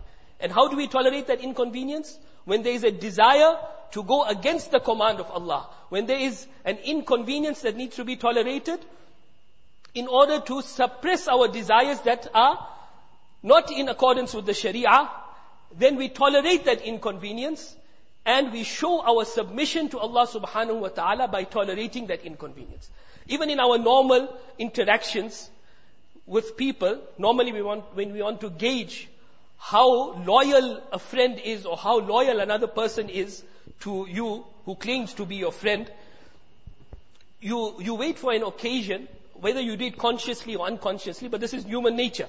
And 0.41 0.51
how 0.51 0.67
do 0.67 0.77
we 0.77 0.89
tolerate 0.89 1.29
that 1.29 1.41
inconvenience? 1.41 2.19
When 2.47 2.65
there 2.65 2.73
is 2.73 2.83
a 2.83 2.91
desire 2.91 3.57
to 3.93 4.03
go 4.03 4.25
against 4.25 4.73
the 4.73 4.81
command 4.81 5.21
of 5.21 5.31
Allah. 5.31 5.69
When 5.89 6.07
there 6.07 6.19
is 6.19 6.49
an 6.65 6.79
inconvenience 6.79 7.61
that 7.61 7.77
needs 7.77 7.95
to 7.95 8.05
be 8.05 8.17
tolerated 8.17 8.81
in 9.95 10.09
order 10.09 10.41
to 10.41 10.61
suppress 10.63 11.29
our 11.29 11.47
desires 11.47 12.01
that 12.01 12.27
are 12.35 12.59
not 13.45 13.71
in 13.71 13.89
accordance 13.89 14.35
with 14.35 14.47
the 14.47 14.55
Sharia, 14.55 15.09
then 15.79 15.95
we 15.95 16.09
tolerate 16.09 16.65
that 16.65 16.83
inconvenience 16.83 17.77
and 18.27 18.53
we 18.53 18.65
show 18.65 19.01
our 19.01 19.25
submission 19.25 19.91
to 19.91 20.01
Allah 20.01 20.27
subhanahu 20.27 20.81
wa 20.81 20.89
ta'ala 20.89 21.29
by 21.29 21.45
tolerating 21.45 22.09
that 22.09 22.25
inconvenience. 22.25 22.91
Even 23.29 23.51
in 23.51 23.61
our 23.61 23.79
normal 23.79 24.35
interactions, 24.59 25.51
with 26.29 26.57
people, 26.57 27.01
normally 27.17 27.53
we 27.53 27.63
want, 27.63 27.85
when 27.95 28.13
we 28.13 28.23
want 28.23 28.41
to 28.43 28.51
gauge 28.51 29.09
how 29.57 30.13
loyal 30.23 30.81
a 30.93 30.99
friend 30.99 31.41
is 31.43 31.67
or 31.67 31.77
how 31.77 31.99
loyal 31.99 32.41
another 32.41 32.67
person 32.67 33.09
is 33.09 33.43
to 33.81 34.07
you 34.09 34.45
who 34.65 34.75
claims 34.75 35.15
to 35.15 35.25
be 35.25 35.37
your 35.37 35.53
friend, 35.53 35.91
you, 37.41 37.75
you 37.81 37.95
wait 37.95 38.19
for 38.19 38.33
an 38.33 38.43
occasion, 38.43 39.09
whether 39.35 39.61
you 39.61 39.77
do 39.77 39.87
it 39.87 39.97
consciously 39.97 40.55
or 40.55 40.67
unconsciously, 40.67 41.29
but 41.29 41.41
this 41.41 41.55
is 41.55 41.65
human 41.65 41.97
nature. 41.97 42.29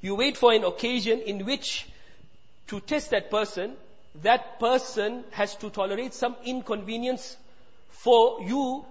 You 0.00 0.14
wait 0.14 0.36
for 0.36 0.52
an 0.52 0.64
occasion 0.64 1.20
in 1.20 1.44
which 1.44 1.86
to 2.68 2.80
test 2.80 3.10
that 3.10 3.30
person, 3.30 3.74
that 4.22 4.58
person 4.58 5.24
has 5.32 5.54
to 5.56 5.68
tolerate 5.68 6.14
some 6.14 6.36
inconvenience 6.44 7.36
for 7.90 8.40
you 8.42 8.84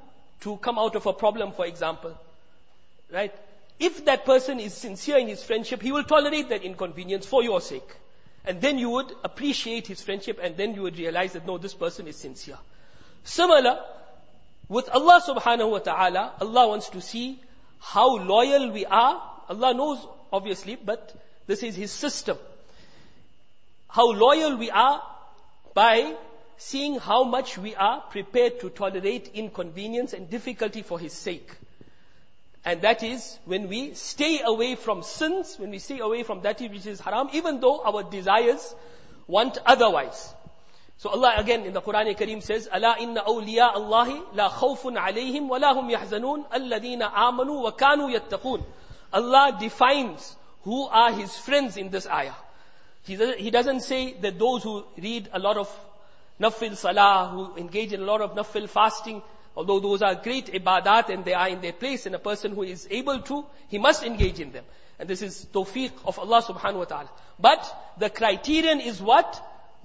to 0.45 0.57
come 0.57 0.77
out 0.77 0.95
of 0.95 1.07
a 1.07 1.11
problem, 1.11 1.51
for 1.51 1.65
example. 1.65 2.15
Right? 3.11 3.33
If 3.79 4.05
that 4.05 4.25
person 4.25 4.59
is 4.59 4.75
sincere 4.75 5.17
in 5.17 5.27
his 5.27 5.43
friendship, 5.43 5.81
he 5.81 5.91
will 5.91 6.03
tolerate 6.03 6.49
that 6.49 6.63
inconvenience 6.63 7.25
for 7.25 7.43
your 7.43 7.59
sake. 7.61 7.95
And 8.45 8.61
then 8.61 8.77
you 8.77 8.91
would 8.91 9.11
appreciate 9.23 9.87
his 9.87 10.03
friendship 10.03 10.39
and 10.41 10.55
then 10.55 10.75
you 10.75 10.83
would 10.83 10.99
realize 10.99 11.33
that 11.33 11.47
no, 11.47 11.57
this 11.57 11.73
person 11.73 12.07
is 12.07 12.15
sincere. 12.15 12.59
Similar, 13.23 13.79
with 14.69 14.87
Allah 14.89 15.19
subhanahu 15.27 15.71
wa 15.71 15.79
ta'ala, 15.79 16.33
Allah 16.39 16.67
wants 16.67 16.89
to 16.89 17.01
see 17.01 17.41
how 17.79 18.17
loyal 18.17 18.69
we 18.69 18.85
are. 18.85 19.21
Allah 19.49 19.73
knows, 19.73 20.07
obviously, 20.31 20.75
but 20.75 21.11
this 21.47 21.63
is 21.63 21.75
His 21.75 21.91
system. 21.91 22.37
How 23.89 24.11
loyal 24.11 24.57
we 24.57 24.69
are 24.69 25.01
by 25.73 26.15
seeing 26.56 26.98
how 26.98 27.24
much 27.24 27.56
we 27.56 27.74
are 27.74 28.00
prepared 28.02 28.60
to 28.60 28.70
tolerate 28.70 29.30
inconvenience 29.34 30.12
and 30.12 30.28
difficulty 30.28 30.82
for 30.82 30.98
His 30.98 31.12
sake. 31.12 31.50
And 32.64 32.82
that 32.82 33.02
is 33.02 33.38
when 33.46 33.68
we 33.68 33.94
stay 33.94 34.40
away 34.44 34.74
from 34.74 35.02
sins, 35.02 35.58
when 35.58 35.70
we 35.70 35.78
stay 35.78 36.00
away 36.00 36.22
from 36.22 36.42
that 36.42 36.60
which 36.60 36.84
is 36.84 37.00
haram, 37.00 37.30
even 37.32 37.60
though 37.60 37.82
our 37.82 38.02
desires 38.02 38.74
want 39.26 39.56
otherwise. 39.64 40.34
So 40.98 41.08
Allah 41.08 41.36
again 41.38 41.64
in 41.64 41.72
the 41.72 41.80
Quran 41.80 42.14
Kareem 42.14 42.42
says, 42.42 42.68
أَلَا 42.68 42.98
إِنَّ 42.98 43.16
أَوْلِيَاءَ 43.16 43.76
اللَّهِ 43.76 44.34
لَا 44.34 44.50
خَوْفٌ 44.50 44.94
عَلَيْهِمْ 44.98 45.48
وَلَا 45.48 45.72
هُمْ 45.72 45.90
يَحْزَنُونَ 45.90 46.52
الَّذِينَ 46.52 47.00
آمَنُوا 47.00 47.72
وَكَانُوا 47.72 48.10
يَتَّقُونَ 48.20 48.62
Allah 49.14 49.56
defines 49.58 50.36
who 50.64 50.86
are 50.88 51.12
His 51.12 51.34
friends 51.38 51.78
in 51.78 51.88
this 51.88 52.06
ayah. 52.06 52.34
He 53.04 53.50
doesn't 53.50 53.80
say 53.80 54.12
that 54.20 54.38
those 54.38 54.62
who 54.62 54.84
read 54.98 55.30
a 55.32 55.38
lot 55.38 55.56
of 55.56 55.74
nafil 56.39 56.75
salah, 56.75 57.29
who 57.31 57.55
engage 57.57 57.93
in 57.93 58.01
a 58.01 58.05
lot 58.05 58.21
of 58.21 58.35
nafil 58.35 58.69
fasting, 58.69 59.21
although 59.55 59.79
those 59.79 60.01
are 60.01 60.15
great 60.15 60.47
ibadat 60.47 61.09
and 61.09 61.23
they 61.25 61.33
are 61.33 61.49
in 61.49 61.61
their 61.61 61.73
place 61.73 62.05
and 62.05 62.15
a 62.15 62.19
person 62.19 62.53
who 62.53 62.63
is 62.63 62.87
able 62.91 63.19
to, 63.21 63.45
he 63.69 63.77
must 63.77 64.03
engage 64.03 64.39
in 64.39 64.51
them. 64.51 64.65
And 64.99 65.09
this 65.09 65.21
is 65.21 65.45
tawfiq 65.53 65.91
of 66.05 66.19
Allah 66.19 66.41
subhanahu 66.41 66.79
wa 66.79 66.85
ta'ala. 66.85 67.09
But 67.39 67.93
the 67.97 68.09
criterion 68.09 68.79
is 68.79 69.01
what? 69.01 69.41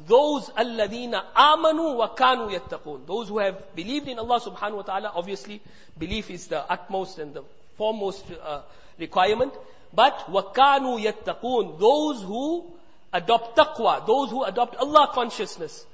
Those 0.07 0.49
alladhina 0.51 1.23
amanu 1.35 1.97
wa 1.97 2.15
kanu 2.15 2.51
yattaqun. 2.51 3.07
Those 3.07 3.29
who 3.29 3.39
have 3.39 3.75
believed 3.75 4.09
in 4.09 4.19
Allah 4.19 4.41
subhanahu 4.41 4.77
wa 4.77 4.83
ta'ala, 4.83 5.13
obviously 5.15 5.61
belief 5.99 6.31
is 6.31 6.47
the 6.47 6.61
utmost 6.71 7.19
and 7.19 7.35
the 7.35 7.43
foremost 7.77 8.25
uh, 8.43 8.63
requirement. 8.99 9.53
But 9.93 10.31
wa 10.31 10.43
kanu 10.43 10.99
yattaqun. 11.03 11.79
Those 11.79 12.23
who 12.23 12.73
adopt 13.13 13.57
taqwa, 13.57 14.07
those 14.07 14.31
who 14.31 14.45
adopt 14.45 14.77
Allah 14.77 15.11
consciousness. 15.13 15.85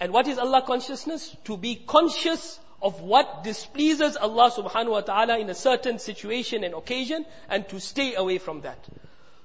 And 0.00 0.12
what 0.12 0.26
is 0.26 0.38
Allah 0.38 0.62
consciousness? 0.66 1.36
To 1.44 1.56
be 1.56 1.76
conscious 1.76 2.58
of 2.82 3.02
what 3.02 3.44
displeases 3.44 4.16
Allah 4.16 4.50
subhanahu 4.50 4.90
wa 4.90 5.00
ta'ala 5.02 5.38
in 5.38 5.50
a 5.50 5.54
certain 5.54 5.98
situation 5.98 6.64
and 6.64 6.74
occasion 6.74 7.26
and 7.48 7.68
to 7.68 7.78
stay 7.78 8.14
away 8.14 8.38
from 8.38 8.62
that. 8.62 8.78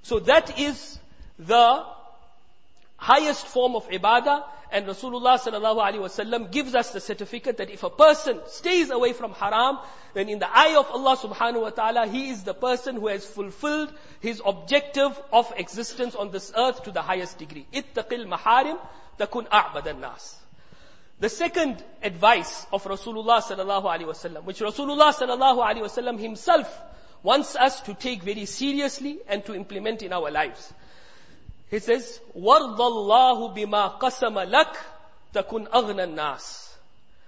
So 0.03 0.19
that 0.19 0.57
is 0.57 0.97
the 1.37 1.83
highest 2.95 3.45
form 3.47 3.75
of 3.75 3.89
ibadah 3.89 4.43
and 4.71 4.87
Rasulullah 4.87 5.39
sallallahu 5.39 5.81
alaihi 5.83 5.99
wasallam 5.99 6.51
gives 6.51 6.75
us 6.75 6.91
the 6.91 6.99
certificate 6.99 7.57
that 7.57 7.69
if 7.69 7.83
a 7.83 7.89
person 7.89 8.39
stays 8.47 8.89
away 8.89 9.13
from 9.13 9.33
haram, 9.33 9.79
then 10.13 10.29
in 10.29 10.39
the 10.39 10.49
eye 10.49 10.75
of 10.77 10.89
Allah 10.91 11.17
subhanahu 11.17 11.61
wa 11.61 11.69
ta'ala, 11.69 12.07
he 12.07 12.29
is 12.29 12.43
the 12.43 12.53
person 12.53 12.95
who 12.95 13.07
has 13.07 13.25
fulfilled 13.25 13.93
his 14.21 14.41
objective 14.45 15.19
of 15.31 15.53
existence 15.57 16.15
on 16.15 16.31
this 16.31 16.51
earth 16.57 16.83
to 16.83 16.91
the 16.91 17.01
highest 17.01 17.37
degree. 17.37 17.65
Ittaqil 17.73 18.25
maharim 18.27 18.77
takun 19.19 19.47
a'bad 19.47 19.99
nas. 19.99 20.35
The 21.20 21.28
second 21.28 21.84
advice 22.02 22.66
of 22.72 22.84
Rasulullah 22.84 23.42
sallallahu 23.42 23.84
alaihi 23.84 24.06
wasallam, 24.06 24.44
which 24.44 24.60
Rasulullah 24.60 25.12
sallallahu 25.12 25.58
alaihi 25.58 25.82
wasallam 25.82 26.18
himself 26.18 26.66
wants 27.22 27.56
us 27.56 27.80
to 27.82 27.94
take 27.94 28.22
very 28.22 28.46
seriously 28.46 29.18
and 29.28 29.44
to 29.44 29.54
implement 29.54 30.02
in 30.02 30.12
our 30.14 30.30
lives. 30.30 30.72
He 31.70 31.78
says, 31.78 32.18
وَرْضَ 32.36 32.78
اللَّهُ 32.78 33.54
بِمَا 33.54 33.98
قَسَمَ 34.00 34.50
لَكَ 34.50 34.76
تَكُنْ 35.34 35.68
أَغْنَى 35.68 36.04
النَّاسِ 36.08 36.68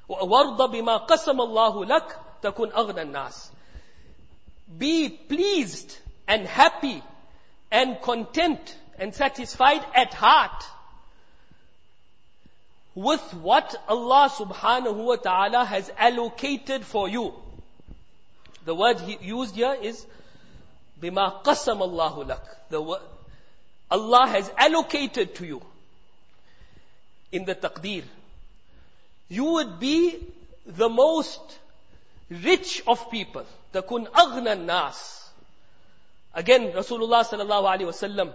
وَرْضَ 0.08 0.58
بِمَا 0.58 1.06
قَسَمَ 1.06 1.38
اللَّهُ 1.40 1.86
لَكَ 1.86 2.16
تَكُنْ 2.42 2.72
أَغْنَى 2.72 3.02
النَّاسِ 3.02 3.50
Be 4.78 5.10
pleased 5.10 5.96
and 6.26 6.46
happy 6.46 7.02
and 7.70 8.00
content 8.00 8.76
and 8.98 9.14
satisfied 9.14 9.84
at 9.94 10.14
heart 10.14 10.64
with 12.97 13.21
what 13.35 13.75
Allah 13.87 14.27
subhanahu 14.27 15.05
wa 15.05 15.17
ta'ala 15.17 15.63
has 15.65 15.91
allocated 15.99 16.83
for 16.83 17.07
you. 17.07 17.31
The 18.65 18.73
word 18.73 18.99
he 19.01 19.19
used 19.21 19.55
here 19.55 19.77
is 19.79 20.03
bima 20.99 21.43
qasam 21.43 21.81
Allahu 21.81 22.23
lak. 22.23 22.41
The 22.71 22.81
word, 22.81 23.01
Allah 23.91 24.25
has 24.29 24.51
allocated 24.57 25.35
to 25.35 25.45
you 25.45 25.61
in 27.31 27.45
the 27.45 27.53
taqdeer. 27.53 28.03
You 29.29 29.43
would 29.45 29.79
be 29.79 30.15
the 30.65 30.89
most 30.89 31.59
rich 32.31 32.81
of 32.87 33.11
people. 33.11 33.45
Takun 33.73 34.07
aghna 34.07 34.59
nas. 34.59 35.29
Again, 36.33 36.71
Rasulullah 36.71 37.23
sallallahu 37.23 37.69
alaihi 37.75 37.93
wasallam 37.93 38.33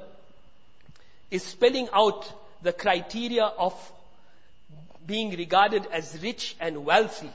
is 1.33 1.43
spelling 1.43 1.89
out 1.93 2.33
the 2.63 2.73
criteria 2.73 3.43
of 3.45 3.75
being 5.07 5.31
regarded 5.31 5.87
as 5.93 6.19
rich 6.23 6.57
and 6.61 6.85
wealthy. 6.85 7.31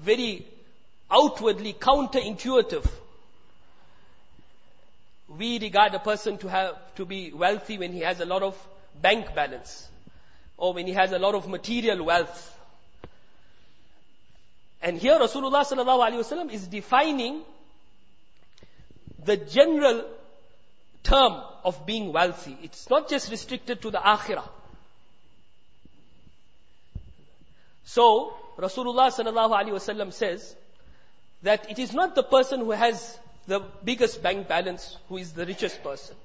Very 0.00 0.46
outwardly 1.10 1.72
counterintuitive. 1.74 2.86
We 5.36 5.58
regard 5.58 5.94
a 5.94 5.98
person 5.98 6.38
to 6.38 6.48
have, 6.48 6.94
to 6.96 7.04
be 7.04 7.32
wealthy 7.32 7.78
when 7.78 7.92
he 7.92 8.00
has 8.00 8.20
a 8.20 8.26
lot 8.26 8.42
of 8.42 8.56
bank 9.00 9.34
balance. 9.34 9.88
Or 10.56 10.74
when 10.74 10.86
he 10.86 10.92
has 10.92 11.12
a 11.12 11.18
lot 11.18 11.34
of 11.34 11.48
material 11.48 12.04
wealth. 12.04 12.48
And 14.82 14.98
here 14.98 15.18
Rasulullah 15.18 15.64
sallallahu 15.64 16.10
alaihi 16.10 16.22
wasallam 16.24 16.52
is 16.52 16.66
defining 16.66 17.42
the 19.24 19.36
general 19.36 20.04
term 21.02 21.40
of 21.64 21.86
being 21.86 22.12
wealthy. 22.12 22.56
It's 22.62 22.90
not 22.90 23.08
just 23.08 23.30
restricted 23.30 23.80
to 23.82 23.90
the 23.90 23.98
akhirah. 23.98 24.48
So, 27.84 28.34
Rasulullah 28.58 29.10
sallallahu 29.10 29.50
alaihi 29.50 29.72
wasallam 29.72 30.12
says 30.12 30.54
that 31.42 31.70
it 31.70 31.78
is 31.78 31.92
not 31.92 32.14
the 32.14 32.22
person 32.22 32.60
who 32.60 32.70
has 32.70 33.18
the 33.46 33.60
biggest 33.84 34.22
bank 34.22 34.48
balance 34.48 34.96
who 35.08 35.16
is 35.18 35.32
the 35.32 35.44
richest 35.44 35.82
person. 35.82 36.16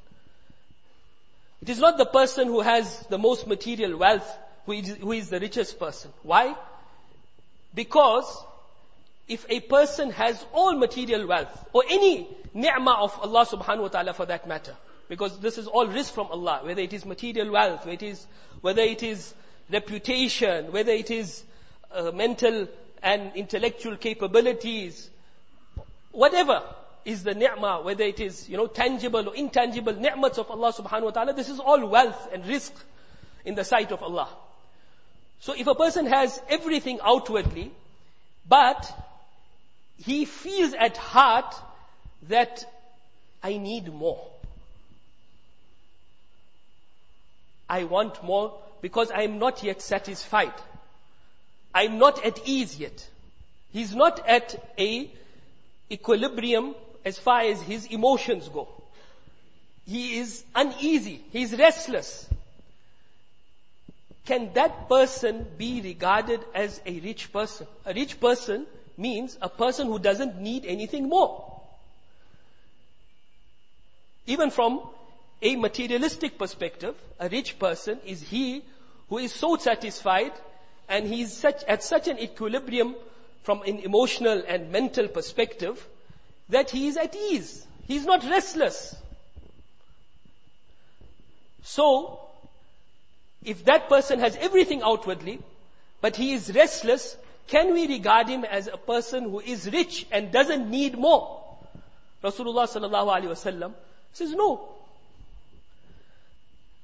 It 1.62 1.70
is 1.70 1.80
not 1.80 1.98
the 1.98 2.06
person 2.06 2.48
who 2.48 2.62
has 2.62 3.00
the 3.08 3.17
most 3.17 3.48
material 3.48 3.98
wealth 3.98 4.38
who 4.65 4.74
is, 4.74 4.89
who 4.98 5.12
is 5.13 5.30
the 5.30 5.39
richest 5.39 5.80
person. 5.80 6.12
Why? 6.22 6.56
Because 7.74 8.43
if 9.28 9.46
a 9.50 9.60
person 9.62 10.12
has 10.12 10.46
all 10.54 10.76
material 10.76 11.26
wealth 11.26 11.65
or 11.74 11.84
any 11.89 12.28
ni'mah 12.54 12.98
of 13.02 13.20
Allah 13.22 13.46
subhanahu 13.46 13.82
wa 13.82 13.88
ta'ala 13.88 14.13
for 14.13 14.26
that 14.26 14.48
matter, 14.48 14.76
because 15.10 15.39
this 15.39 15.58
is 15.58 15.67
all 15.67 15.88
rizq 15.88 16.12
from 16.12 16.28
Allah, 16.28 16.62
whether 16.63 16.82
it 16.82 16.93
is 16.93 17.06
material 17.06 17.52
wealth, 17.52 17.86
whether 17.86 17.93
it 17.93 18.04
is, 18.04 18.26
whether 18.62 18.82
it 18.82 19.04
is 19.04 19.34
reputation, 19.71 20.71
whether 20.71 20.91
it 20.91 21.12
is 21.12 21.43
uh, 21.91 22.12
mental 22.12 22.67
and 23.03 23.32
intellectual 23.36 23.95
capabilities, 23.97 25.10
whatever 26.12 26.63
is 27.06 27.23
the 27.23 27.34
ni'mah, 27.34 27.82
whether 27.82 28.03
it 28.03 28.19
is, 28.19 28.49
you 28.49 28.58
know, 28.58 28.67
tangible 28.67 29.30
or 29.30 29.36
intangible 29.36 29.93
ni'mats 29.93 30.38
of 30.38 30.51
Allah 30.51 30.73
subhanahu 30.73 31.03
wa 31.03 31.12
ta'ala, 31.12 31.34
this 31.34 31.49
is 31.49 31.60
all 31.60 31.86
wealth 31.88 32.30
and 32.34 32.43
rizq 32.43 32.71
in 33.45 33.56
the 33.56 33.63
sight 33.63 33.91
of 33.91 34.03
Allah. 34.03 34.27
So 35.39 35.53
if 35.53 35.67
a 35.67 35.75
person 35.75 36.06
has 36.08 36.41
everything 36.49 36.99
outwardly, 37.03 37.71
but 38.47 38.91
he 39.97 40.25
feels 40.25 40.73
at 40.73 40.97
heart 40.97 41.56
that 42.23 42.65
I 43.43 43.58
need 43.58 43.93
more. 43.93 44.25
I 47.69 47.84
want 47.84 48.23
more 48.23 48.60
because 48.82 49.12
I 49.12 49.24
am 49.24 49.40
not 49.40 49.63
yet 49.63 49.82
satisfied. 49.82 50.54
I'm 51.74 51.98
not 51.98 52.24
at 52.26 52.48
ease 52.48 52.80
yet. 52.80 53.08
He's 53.72 53.94
not 53.96 54.28
at 54.28 54.56
a 54.80 55.12
equilibrium 55.92 56.76
as 57.06 57.18
far 57.18 57.42
as 57.42 57.62
his 57.62 57.86
emotions 57.86 58.50
go. 58.50 58.68
He 59.86 60.18
is 60.20 60.44
uneasy. 60.56 61.22
He's 61.32 61.58
restless. 61.58 62.28
Can 64.26 64.52
that 64.54 64.90
person 64.90 65.46
be 65.58 65.82
regarded 65.82 66.42
as 66.54 66.82
a 66.86 67.00
rich 67.00 67.32
person? 67.32 67.68
A 67.86 67.94
rich 67.94 68.20
person 68.20 68.66
means 68.98 69.38
a 69.42 69.48
person 69.48 69.88
who 69.88 70.00
doesn't 70.00 70.42
need 70.42 70.66
anything 70.66 71.08
more. 71.08 71.62
Even 74.26 74.50
from 74.52 74.82
a 75.41 75.56
materialistic 75.56 76.38
perspective, 76.38 76.95
a 77.19 77.30
rich 77.30 77.60
person 77.60 78.00
is 78.06 78.21
he 78.21 78.63
who 79.10 79.19
is 79.19 79.34
so 79.34 79.56
satisfied 79.56 80.32
and 80.89 81.08
he's 81.08 81.32
such, 81.34 81.63
at 81.65 81.84
such 81.84 82.08
an 82.08 82.19
equilibrium 82.19 82.95
from 83.43 83.62
an 83.62 83.80
emotional 83.80 84.43
and 84.47 84.71
mental 84.71 85.08
perspective 85.08 85.86
that 86.50 86.69
he 86.69 86.88
is 86.88 86.97
at 86.97 87.15
ease. 87.15 87.65
He 87.88 87.95
is 87.95 88.06
not 88.06 88.23
restless. 88.23 88.95
So, 91.63 92.19
if 93.43 93.65
that 93.65 93.89
person 93.89 94.19
has 94.19 94.36
everything 94.38 94.82
outwardly, 94.82 95.39
but 96.02 96.15
he 96.15 96.34
is 96.34 96.54
restless, 96.54 97.15
can 97.47 97.73
we 97.73 97.88
regard 97.88 98.28
him 98.28 98.43
as 98.43 98.67
a 98.67 98.78
person 98.78 99.23
who 99.23 99.39
is 99.39 99.69
rich 99.71 100.06
and 100.12 100.32
doesn't 100.32 100.69
need 100.69 100.97
more? 100.97 101.41
Rasulullah 102.23 102.67
sallallahu 102.67 103.08
alaihi 103.15 103.30
wasallam 103.30 103.73
says 104.13 104.34
no. 104.34 104.77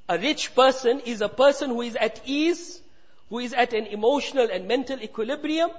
A 0.10 0.18
rich 0.18 0.54
person 0.54 1.00
is 1.02 1.22
a 1.22 1.30
person 1.30 1.70
who 1.70 1.82
is 1.82 1.96
at 1.96 2.22
ease, 2.26 2.82
who 3.30 3.40
is 3.40 3.54
at 3.54 3.74
an 3.74 3.88
emotional 3.88 4.48
and 4.52 4.68
mental 4.68 5.02
equilibrium, 5.02 5.72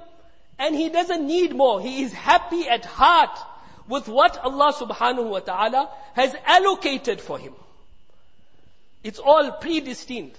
and 0.57 0.75
he 0.75 0.89
doesn't 0.89 1.25
need 1.25 1.55
more. 1.55 1.81
He 1.81 2.03
is 2.03 2.13
happy 2.13 2.67
at 2.67 2.85
heart 2.85 3.37
with 3.87 4.07
what 4.07 4.37
Allah 4.37 4.73
subhanahu 4.73 5.29
wa 5.29 5.39
ta'ala 5.39 5.89
has 6.13 6.35
allocated 6.45 7.21
for 7.21 7.37
him. 7.37 7.53
It's 9.03 9.19
all 9.19 9.51
predestined. 9.51 10.31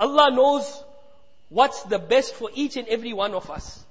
Allah 0.00 0.32
knows 0.32 0.82
what's 1.48 1.82
the 1.84 1.98
best 1.98 2.34
for 2.34 2.50
each 2.52 2.76
and 2.76 2.88
every 2.88 3.12
one 3.12 3.34
of 3.34 3.50
us. 3.50 3.84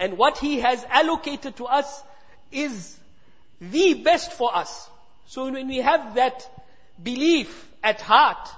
And 0.00 0.16
what 0.16 0.38
He 0.38 0.60
has 0.60 0.84
allocated 0.88 1.56
to 1.56 1.66
us 1.66 2.02
is 2.50 2.98
the 3.60 3.94
best 3.94 4.32
for 4.32 4.56
us. 4.56 4.88
So 5.26 5.50
when 5.50 5.68
we 5.68 5.78
have 5.78 6.14
that 6.14 6.48
belief 7.02 7.67
at 7.82 8.00
heart, 8.00 8.48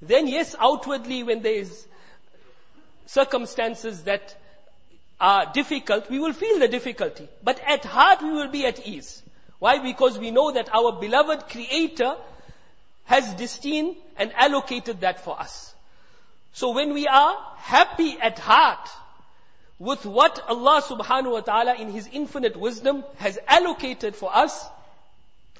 then 0.00 0.28
yes, 0.28 0.54
outwardly 0.58 1.22
when 1.22 1.42
there 1.42 1.54
is 1.54 1.86
circumstances 3.06 4.04
that 4.04 4.36
are 5.20 5.50
difficult, 5.52 6.08
we 6.10 6.18
will 6.18 6.32
feel 6.32 6.58
the 6.58 6.68
difficulty. 6.68 7.28
But 7.42 7.60
at 7.66 7.84
heart 7.84 8.22
we 8.22 8.30
will 8.30 8.48
be 8.48 8.66
at 8.66 8.86
ease. 8.86 9.22
Why? 9.58 9.78
Because 9.82 10.18
we 10.18 10.30
know 10.30 10.52
that 10.52 10.72
our 10.72 10.92
beloved 11.00 11.48
Creator 11.48 12.14
has 13.06 13.34
destined 13.34 13.96
and 14.16 14.32
allocated 14.34 15.00
that 15.00 15.24
for 15.24 15.38
us. 15.40 15.74
So 16.52 16.72
when 16.72 16.94
we 16.94 17.06
are 17.06 17.36
happy 17.56 18.18
at 18.20 18.38
heart 18.38 18.88
with 19.78 20.04
what 20.04 20.40
Allah 20.48 20.82
subhanahu 20.82 21.32
wa 21.32 21.40
ta'ala 21.40 21.74
in 21.74 21.90
His 21.90 22.08
infinite 22.12 22.56
wisdom 22.56 23.04
has 23.16 23.38
allocated 23.48 24.14
for 24.14 24.34
us, 24.34 24.68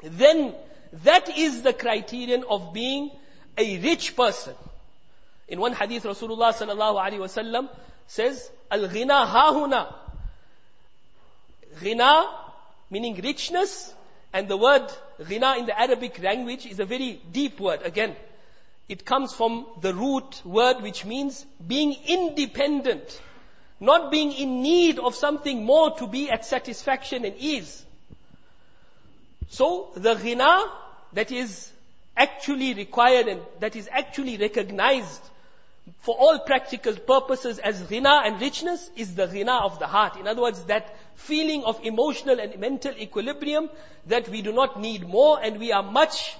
then 0.02 0.54
that 1.04 1.36
is 1.36 1.62
the 1.62 1.72
criterion 1.72 2.44
of 2.48 2.72
being 2.72 3.10
a 3.56 3.78
rich 3.78 4.16
person. 4.16 4.54
In 5.48 5.60
one 5.60 5.72
hadith, 5.72 6.04
Rasulullah 6.04 6.52
sallallahu 6.52 6.96
alaihi 6.96 7.18
wasallam 7.18 7.68
says, 8.06 8.50
"Al-ghina 8.70 9.26
hahuna." 9.26 9.94
Ghina 11.80 12.26
meaning 12.90 13.14
richness, 13.16 13.92
and 14.32 14.48
the 14.48 14.56
word 14.56 14.90
ghina 15.20 15.58
in 15.58 15.66
the 15.66 15.78
Arabic 15.78 16.18
language 16.22 16.66
is 16.66 16.80
a 16.80 16.84
very 16.84 17.20
deep 17.32 17.60
word. 17.60 17.82
Again, 17.82 18.16
it 18.88 19.04
comes 19.04 19.34
from 19.34 19.66
the 19.80 19.92
root 19.94 20.42
word 20.44 20.80
which 20.82 21.04
means 21.04 21.44
being 21.66 21.94
independent, 22.06 23.20
not 23.80 24.10
being 24.10 24.32
in 24.32 24.62
need 24.62 24.98
of 24.98 25.14
something 25.14 25.64
more 25.64 25.96
to 25.98 26.06
be 26.06 26.30
at 26.30 26.44
satisfaction 26.44 27.24
and 27.24 27.36
ease. 27.38 27.84
So 29.48 29.90
the 29.94 30.14
ghina 30.14 30.68
that 31.12 31.32
is 31.32 31.70
actually 32.16 32.74
required 32.74 33.28
and 33.28 33.40
that 33.60 33.76
is 33.76 33.88
actually 33.90 34.36
recognized 34.36 35.22
for 36.00 36.14
all 36.14 36.38
practical 36.40 36.94
purposes 36.94 37.58
as 37.58 37.80
ghina 37.82 38.26
and 38.26 38.40
richness 38.40 38.90
is 38.96 39.14
the 39.14 39.26
ghina 39.26 39.62
of 39.62 39.78
the 39.78 39.86
heart. 39.86 40.16
In 40.16 40.26
other 40.26 40.42
words, 40.42 40.64
that 40.64 40.94
feeling 41.14 41.64
of 41.64 41.84
emotional 41.84 42.38
and 42.40 42.58
mental 42.58 42.92
equilibrium 42.92 43.70
that 44.06 44.28
we 44.28 44.42
do 44.42 44.52
not 44.52 44.80
need 44.80 45.08
more 45.08 45.40
and 45.42 45.58
we 45.58 45.72
are 45.72 45.82
much 45.82 46.36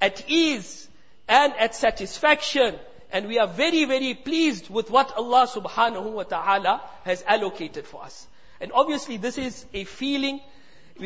at 0.00 0.28
ease 0.28 0.88
and 1.28 1.52
at 1.58 1.74
satisfaction 1.74 2.74
and 3.12 3.26
we 3.26 3.38
are 3.38 3.46
very, 3.46 3.84
very 3.84 4.14
pleased 4.14 4.70
with 4.70 4.90
what 4.90 5.16
Allah 5.16 5.46
subhanahu 5.46 6.12
wa 6.12 6.22
ta'ala 6.22 6.80
has 7.04 7.24
allocated 7.26 7.86
for 7.86 8.02
us. 8.02 8.26
And 8.60 8.72
obviously 8.72 9.16
this 9.16 9.38
is 9.38 9.64
a 9.74 9.84
feeling, 9.84 10.40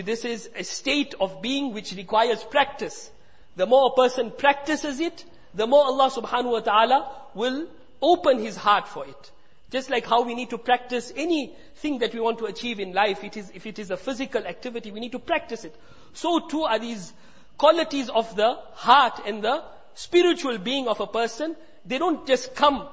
this 0.02 0.24
is 0.24 0.48
a 0.56 0.64
state 0.64 1.14
of 1.20 1.40
being 1.42 1.72
which 1.72 1.92
requires 1.94 2.42
practice. 2.42 3.10
The 3.56 3.66
more 3.66 3.92
a 3.92 3.94
person 3.94 4.30
practices 4.30 5.00
it, 5.00 5.24
the 5.54 5.66
more 5.66 5.84
Allah 5.84 6.10
subhanahu 6.10 6.52
wa 6.52 6.60
ta'ala 6.60 7.10
will 7.34 7.66
open 8.02 8.38
his 8.38 8.56
heart 8.56 8.88
for 8.88 9.06
it. 9.06 9.30
Just 9.70 9.90
like 9.90 10.06
how 10.06 10.22
we 10.22 10.34
need 10.34 10.50
to 10.50 10.58
practice 10.58 11.12
anything 11.16 11.98
that 11.98 12.14
we 12.14 12.20
want 12.20 12.38
to 12.38 12.46
achieve 12.46 12.80
in 12.80 12.92
life, 12.92 13.24
it 13.24 13.36
is, 13.36 13.50
if 13.54 13.66
it 13.66 13.78
is 13.78 13.90
a 13.90 13.96
physical 13.96 14.46
activity, 14.46 14.90
we 14.90 15.00
need 15.00 15.12
to 15.12 15.18
practice 15.18 15.64
it. 15.64 15.74
So 16.12 16.40
too 16.40 16.62
are 16.62 16.78
these 16.78 17.12
qualities 17.58 18.08
of 18.08 18.34
the 18.36 18.58
heart 18.74 19.20
and 19.26 19.42
the 19.42 19.64
spiritual 19.94 20.58
being 20.58 20.88
of 20.88 21.00
a 21.00 21.06
person. 21.06 21.56
They 21.84 21.98
don't 21.98 22.26
just 22.26 22.54
come 22.54 22.86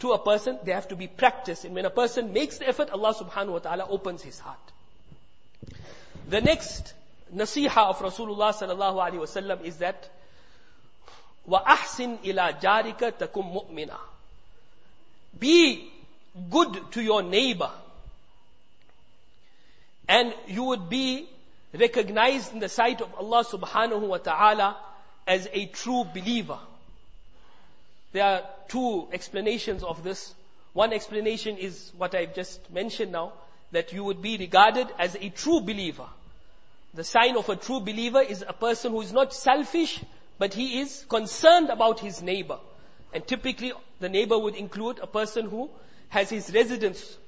to 0.00 0.12
a 0.12 0.18
person, 0.18 0.58
they 0.64 0.72
have 0.72 0.88
to 0.88 0.96
be 0.96 1.06
practiced. 1.06 1.64
And 1.64 1.74
when 1.74 1.86
a 1.86 1.90
person 1.90 2.32
makes 2.32 2.58
the 2.58 2.68
effort, 2.68 2.90
Allah 2.90 3.14
subhanahu 3.14 3.52
wa 3.52 3.58
ta'ala 3.58 3.86
opens 3.88 4.22
his 4.22 4.38
heart. 4.38 4.58
The 6.28 6.40
next 6.40 6.94
nasiha 7.34 7.88
of 7.88 7.98
Rasulullah 7.98 8.52
sallallahu 8.52 8.96
alaihi 8.96 9.20
wasallam 9.20 9.64
is 9.64 9.78
that 9.78 10.08
wa 11.46 11.62
ahsin 11.64 12.18
ila 12.24 12.52
jarika 12.54 13.12
takum 13.12 13.52
mu'mina. 13.52 13.96
Be 15.38 15.90
good 16.50 16.92
to 16.92 17.02
your 17.02 17.22
neighbor 17.22 17.70
and 20.08 20.34
you 20.46 20.64
would 20.64 20.88
be 20.88 21.28
recognized 21.72 22.52
in 22.52 22.60
the 22.60 22.68
sight 22.68 23.00
of 23.00 23.12
Allah 23.14 23.44
subhanahu 23.44 24.00
wa 24.00 24.18
ta'ala 24.18 24.76
as 25.26 25.48
a 25.52 25.66
true 25.66 26.04
believer. 26.04 26.58
There 28.12 28.24
are 28.24 28.42
two 28.68 29.08
explanations 29.12 29.82
of 29.82 30.02
this. 30.04 30.34
One 30.72 30.92
explanation 30.92 31.56
is 31.56 31.92
what 31.96 32.14
I've 32.14 32.34
just 32.34 32.70
mentioned 32.70 33.12
now, 33.12 33.32
that 33.72 33.92
you 33.92 34.04
would 34.04 34.22
be 34.22 34.36
regarded 34.38 34.86
as 34.98 35.16
a 35.16 35.28
true 35.28 35.60
believer. 35.60 36.06
The 36.96 37.04
sign 37.04 37.36
of 37.36 37.46
a 37.50 37.56
true 37.56 37.80
believer 37.80 38.22
is 38.22 38.42
a 38.48 38.54
person 38.54 38.92
who 38.92 39.02
is 39.02 39.12
not 39.12 39.34
selfish, 39.34 40.02
but 40.38 40.54
he 40.54 40.80
is 40.80 41.04
concerned 41.10 41.68
about 41.68 42.00
his 42.00 42.22
neighbor. 42.22 42.58
And 43.12 43.26
typically, 43.26 43.74
the 44.00 44.08
neighbor 44.08 44.38
would 44.38 44.54
include 44.54 44.98
a 45.00 45.06
person 45.06 45.50
who 45.50 45.68
has 46.08 46.30
his 46.30 46.54
residence 46.54 47.18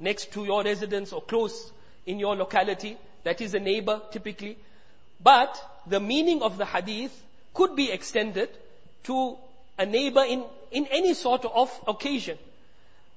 next 0.00 0.32
to 0.32 0.46
your 0.46 0.64
residence 0.64 1.12
or 1.12 1.20
close 1.20 1.70
in 2.06 2.18
your 2.18 2.34
locality. 2.36 2.96
That 3.24 3.42
is 3.42 3.52
a 3.52 3.60
neighbor, 3.60 4.00
typically. 4.10 4.56
But 5.22 5.62
the 5.86 6.00
meaning 6.00 6.40
of 6.42 6.56
the 6.56 6.64
hadith 6.64 7.12
could 7.52 7.76
be 7.76 7.92
extended 7.92 8.48
to 9.04 9.36
a 9.78 9.84
neighbor 9.84 10.24
in, 10.24 10.42
in 10.70 10.86
any 10.86 11.12
sort 11.12 11.44
of 11.44 11.70
occasion. 11.86 12.38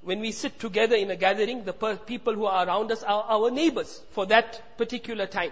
When 0.01 0.19
we 0.19 0.33
sit 0.33 0.59
together 0.59 0.97
in 0.97 1.09
a 1.09 1.15
gathering, 1.15 1.63
the 1.63 1.71
per- 1.71 1.95
people 1.95 2.33
who 2.33 2.47
are 2.47 2.67
around 2.67 2.91
us 2.91 3.01
are 3.01 3.23
our 3.29 3.49
neighbors 3.49 4.01
for 4.11 4.25
that 4.25 4.77
particular 4.77 5.25
time. 5.25 5.51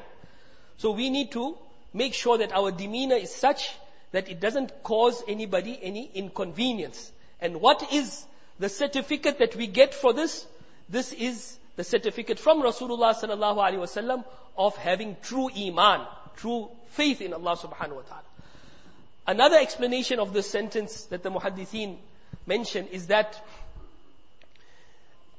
So 0.84 0.92
we 0.92 1.10
need 1.10 1.32
to 1.32 1.58
make 1.94 2.14
sure 2.14 2.38
that 2.40 2.52
our 2.52 2.70
demeanor 2.70 3.16
is 3.16 3.34
such 3.34 3.72
that 4.12 4.28
it 4.28 4.42
doesn't 4.42 4.84
cause 4.84 5.24
anybody 5.30 5.80
any 5.82 6.12
inconvenience. 6.14 7.10
And 7.40 7.62
what 7.62 7.94
is 7.94 8.26
the 8.60 8.68
certificate 8.68 9.40
that 9.40 9.56
we 9.56 9.68
get 9.68 9.94
for 9.94 10.12
this? 10.12 10.46
This 10.90 11.14
is 11.14 11.58
the 11.78 11.86
certificate 11.86 12.38
from 12.38 12.62
Rasulullah 12.62 13.16
sallallahu 13.16 13.64
alaihi 13.64 13.80
wasallam 13.80 14.26
of 14.58 14.76
having 14.76 15.16
true 15.24 15.50
iman, 15.58 16.06
true 16.36 16.68
faith 16.90 17.22
in 17.22 17.32
Allah 17.32 17.56
subhanahu 17.56 17.96
wa 17.96 18.02
ta'ala. 18.02 18.30
Another 19.26 19.60
explanation 19.60 20.20
of 20.20 20.34
this 20.34 20.50
sentence 20.50 21.06
that 21.06 21.24
the 21.24 21.32
muhaddithin 21.32 21.96
mention 22.46 22.88
is 22.88 23.08
that 23.08 23.42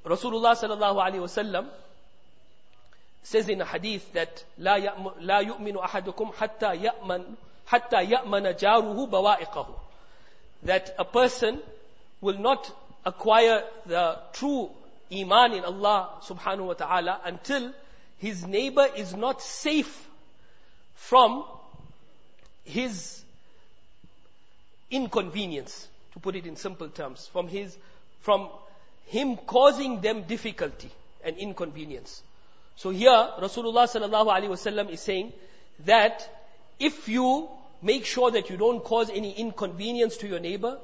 Rasulullah 0.07 0.57
sallallahu 0.57 1.05
alaihi 1.07 1.29
wasallam 1.29 1.69
says 3.24 3.50
in 3.50 3.62
a 3.62 3.66
hadith 3.66 4.14
that 4.14 4.44
لا 4.60 4.78
لا 5.22 5.40
يؤمن 5.40 5.78
أحدكم 5.78 6.32
حتى 6.34 6.76
يأمن 6.76 7.36
حتى 7.68 8.04
يأمن 8.04 8.56
جاره 8.58 9.06
بوائقه 9.06 9.68
that 10.64 10.96
a 10.98 11.06
person 11.06 11.60
will 12.22 12.38
not 12.38 12.72
acquire 13.06 13.64
the 13.86 14.18
true 14.34 14.70
iman 15.12 15.54
in 15.54 15.64
Allah 15.64 16.10
subhanahu 16.28 16.68
wa 16.68 16.74
ta'ala 16.74 17.22
until 17.24 17.74
his 18.18 18.46
neighbor 18.46 18.88
is 18.96 19.16
not 19.16 19.42
safe 19.42 20.08
from 20.96 21.46
his 22.66 23.24
inconvenience, 24.92 25.88
to 26.14 26.20
put 26.20 26.36
it 26.36 26.46
in 26.46 26.56
simple 26.56 26.90
terms, 26.90 27.28
from 27.32 27.48
his, 27.48 27.76
from 28.22 28.50
him 29.08 29.38
causing 29.38 30.02
them 30.02 30.24
difficulty 30.24 30.92
and 31.24 31.38
inconvenience. 31.38 32.22
So 32.76 32.92
here, 32.92 33.30
Rasulullah 33.40 33.88
sallallahu 33.88 34.28
alaihi 34.28 34.50
wasallam 34.50 34.90
is 34.90 35.02
saying 35.02 35.34
that 35.86 36.28
if 36.80 37.10
you 37.10 37.50
make 37.82 38.06
sure 38.06 38.32
that 38.32 38.50
you 38.50 38.58
don't 38.58 38.84
cause 38.84 39.10
any 39.10 39.32
inconvenience 39.34 40.18
to 40.18 40.28
your 40.28 40.40
neighbor, 40.40 40.78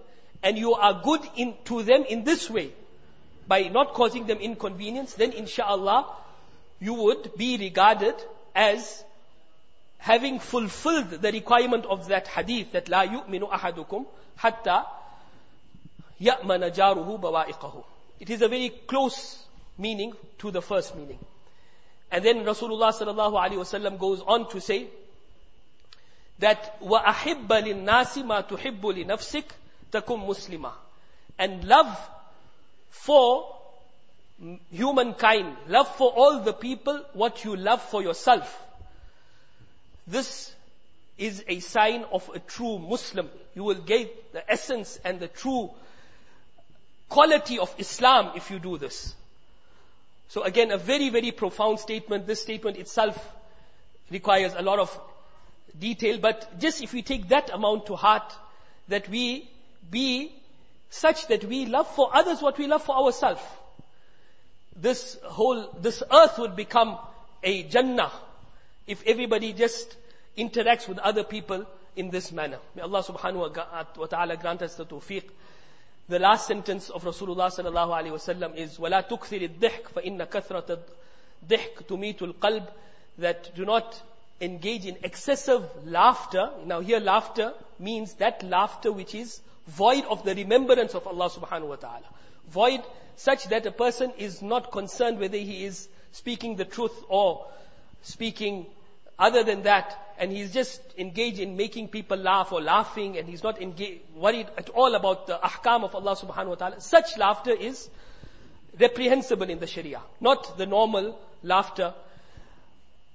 and 0.44 0.58
you 0.58 0.74
are 0.74 1.02
good 1.04 1.22
in, 1.36 1.56
to 1.66 1.84
them 1.84 2.04
in 2.08 2.24
this 2.24 2.50
way, 2.50 2.72
by 3.48 3.64
not 3.64 3.94
causing 3.94 4.28
them 4.28 4.40
inconvenience, 4.40 5.14
then 5.14 5.32
inshallah, 5.32 6.06
you 6.80 6.94
would 6.94 7.32
be 7.38 7.58
regarded 7.58 8.16
as 8.54 9.04
having 9.98 10.40
fulfilled 10.40 11.10
the 11.10 11.32
requirement 11.32 11.86
of 11.86 12.08
that 12.10 12.28
hadith 12.28 12.72
that 12.74 12.86
لا 12.86 13.04
يؤمن 13.04 13.50
أحدكم 13.50 14.06
حتى 14.38 14.84
يأمن 16.22 16.72
جاره 16.74 17.18
بوائقه. 17.18 17.84
It 18.20 18.30
is 18.30 18.42
a 18.42 18.48
very 18.48 18.70
close 18.70 19.38
meaning 19.78 20.14
to 20.40 20.52
the 20.52 20.62
first 20.62 20.96
meaning. 20.96 21.20
And 22.12 22.24
then 22.24 22.46
Rasulullah 22.46 22.94
sallallahu 22.94 23.34
alaihi 23.34 23.58
wasallam 23.58 24.00
goes 24.00 24.22
on 24.22 24.50
to 24.52 24.62
say 24.62 24.88
that 26.40 26.80
وَأَحِبَّ 26.82 27.48
لِلنَّاسِ 27.48 28.24
مَا 28.24 28.48
تُحِبُّ 28.48 28.82
لِنَفْسِكَ 28.82 29.46
تَكُمْ 29.92 30.28
مُسْلِمًا 30.28 30.72
And 31.38 31.64
love 31.64 31.98
for 32.90 33.56
m- 34.42 34.60
humankind, 34.72 35.56
love 35.68 35.88
for 35.96 36.12
all 36.12 36.40
the 36.42 36.54
people 36.54 37.02
what 37.14 37.44
you 37.44 37.56
love 37.56 37.82
for 37.82 38.02
yourself. 38.02 38.62
This 40.08 40.54
is 41.18 41.44
a 41.48 41.60
sign 41.60 42.04
of 42.12 42.30
a 42.34 42.40
true 42.40 42.78
Muslim. 42.80 43.30
You 43.56 43.64
will 43.64 43.82
get 43.82 44.34
the 44.34 44.50
essence 44.52 45.00
and 45.04 45.20
the 45.20 45.28
true 45.28 45.72
quality 47.10 47.60
of 47.60 47.74
Islam 47.78 48.34
if 48.36 48.52
you 48.52 48.60
do 48.60 48.78
this. 48.78 49.16
So 50.31 50.45
again, 50.45 50.71
a 50.71 50.79
very, 50.79 51.09
very 51.09 51.33
profound 51.33 51.81
statement. 51.81 52.25
This 52.29 52.41
statement 52.41 52.77
itself 52.77 53.19
requires 54.13 54.55
a 54.57 54.63
lot 54.63 54.79
of 54.79 54.97
detail, 55.77 56.19
but 56.19 56.61
just 56.61 56.83
if 56.83 56.93
we 56.93 57.03
take 57.03 57.29
that 57.31 57.51
amount 57.51 57.87
to 57.87 57.97
heart, 57.97 58.33
that 58.87 59.09
we 59.09 59.51
be 59.91 60.33
such 60.89 61.27
that 61.29 61.45
we 61.45 61.67
love 61.67 61.89
for 61.97 62.15
others 62.15 62.41
what 62.41 62.59
we 62.59 62.69
love 62.69 62.83
for 62.85 62.97
ourselves. 62.97 63.43
This 64.77 65.19
whole, 65.25 65.69
this 65.81 66.01
earth 66.13 66.39
would 66.39 66.55
become 66.55 66.97
a 67.43 67.65
Jannah 67.65 68.13
if 68.87 69.03
everybody 69.07 69.53
just 69.53 69.97
interacts 70.39 70.87
with 70.87 70.99
other 70.99 71.25
people 71.25 71.67
in 71.97 72.11
this 72.11 72.31
manner. 72.31 72.59
May 72.77 72.83
Allah 72.83 73.03
subhanahu 73.03 73.97
wa 73.97 74.07
ta'ala 74.07 74.37
grant 74.37 74.63
us 74.63 74.77
the 74.77 74.87
tawfiq. 74.87 75.25
The 76.10 76.20
last 76.20 76.48
sentence 76.48 76.90
of 76.90 77.04
Rasulullah 77.04 77.50
sallallahu 77.50 77.90
alayhi 77.90 78.12
wasallam 78.12 78.56
is 78.56 78.78
وَلَا 78.78 79.08
تُكْثِرِ 79.08 79.58
الضِّحْكَ 79.58 79.84
فَإِنَّ 79.96 80.28
كَثْرَةَ 80.28 80.80
الضِّحْكَ 81.48 81.88
تُمِيتُ 81.88 82.18
الْقَلْبِ 82.34 82.68
That 83.18 83.56
do 83.56 83.66
not 83.66 84.00
engage 84.40 84.86
in 84.86 84.98
excessive 85.04 85.64
laughter. 85.86 86.52
Now 86.66 86.82
here 86.82 87.00
laughter 87.00 87.54
means 87.80 88.14
that 88.16 88.44
laughter 88.44 88.92
which 88.92 89.16
is 89.16 89.42
void 89.68 90.06
of 90.06 90.24
the 90.24 90.36
remembrance 90.36 90.94
of 90.94 91.08
Allah 91.08 91.30
subhanahu 91.30 91.70
wa 91.70 91.76
ta'ala. 91.76 92.06
Void 92.50 92.82
such 93.16 93.46
that 93.46 93.66
a 93.66 93.72
person 93.72 94.12
is 94.18 94.42
not 94.42 94.72
concerned 94.72 95.20
whether 95.20 95.38
he 95.38 95.66
is 95.66 95.88
speaking 96.12 96.56
the 96.56 96.66
truth 96.66 96.94
or 97.10 97.48
speaking 98.04 98.68
other 99.21 99.45
than 99.45 99.63
that, 99.65 100.15
and 100.19 100.33
he's 100.33 100.53
just 100.53 100.81
engaged 100.99 101.39
in 101.39 101.57
making 101.57 101.89
people 101.89 102.17
laugh 102.17 102.53
or 102.53 102.61
laughing, 102.61 103.19
and 103.19 103.29
he's 103.29 103.43
not 103.43 103.61
engaged, 103.61 104.01
worried 104.17 104.49
at 104.57 104.71
all 104.71 104.95
about 104.95 105.27
the 105.27 105.39
ahkam 105.39 105.85
of 105.85 105.95
Allah 105.95 106.17
subhanahu 106.17 106.49
wa 106.49 106.55
ta'ala, 106.55 106.81
such 106.81 107.19
laughter 107.19 107.53
is 107.53 107.89
reprehensible 108.79 109.49
in 109.49 109.59
the 109.59 109.67
Sharia, 109.67 110.01
not 110.21 110.57
the 110.57 110.67
normal 110.67 111.19
laughter. 111.43 111.93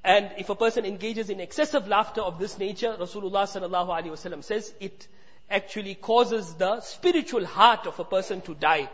And 0.03 0.29
if 0.37 0.49
a 0.49 0.55
person 0.55 0.85
engages 0.85 1.31
in 1.31 1.39
excessive 1.39 1.87
laughter 1.87 2.21
of 2.21 2.37
this 2.37 2.59
nature, 2.59 2.95
Rasulullah 2.99 3.47
sallallahu 3.47 3.89
alaihi 3.89 4.11
wasallam 4.11 4.43
says 4.43 4.71
it 4.79 5.07
actually 5.49 5.95
causes 5.95 6.53
the 6.53 6.81
spiritual 6.81 7.45
heart 7.45 7.87
of 7.87 7.99
a 7.99 8.03
person 8.03 8.41
to 8.41 8.53
die. 8.53 8.89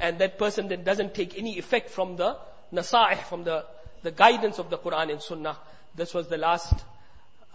And 0.00 0.18
that 0.18 0.38
person 0.38 0.68
then 0.68 0.82
doesn't 0.82 1.14
take 1.14 1.38
any 1.38 1.58
effect 1.58 1.90
from 1.90 2.16
the 2.16 2.36
nasa'ih, 2.72 3.22
from 3.24 3.44
the, 3.44 3.64
the 4.02 4.10
guidance 4.10 4.58
of 4.58 4.70
the 4.70 4.78
Quran 4.78 5.12
and 5.12 5.22
Sunnah. 5.22 5.56
This 5.94 6.14
was 6.14 6.28
the 6.28 6.38
last 6.38 6.74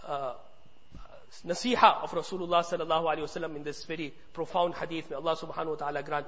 uh, 0.06 0.34
nasiha 1.44 2.02
of 2.02 2.10
Rasulullah 2.12 2.64
sallallahu 2.64 3.04
alaihi 3.04 3.26
wasallam 3.28 3.56
in 3.56 3.62
this 3.62 3.84
very 3.84 4.14
profound 4.32 4.74
hadith. 4.74 5.10
May 5.10 5.16
Allah 5.16 5.36
subhanahu 5.36 5.70
wa 5.70 5.74
ta'ala 5.74 6.02
grant 6.02 6.24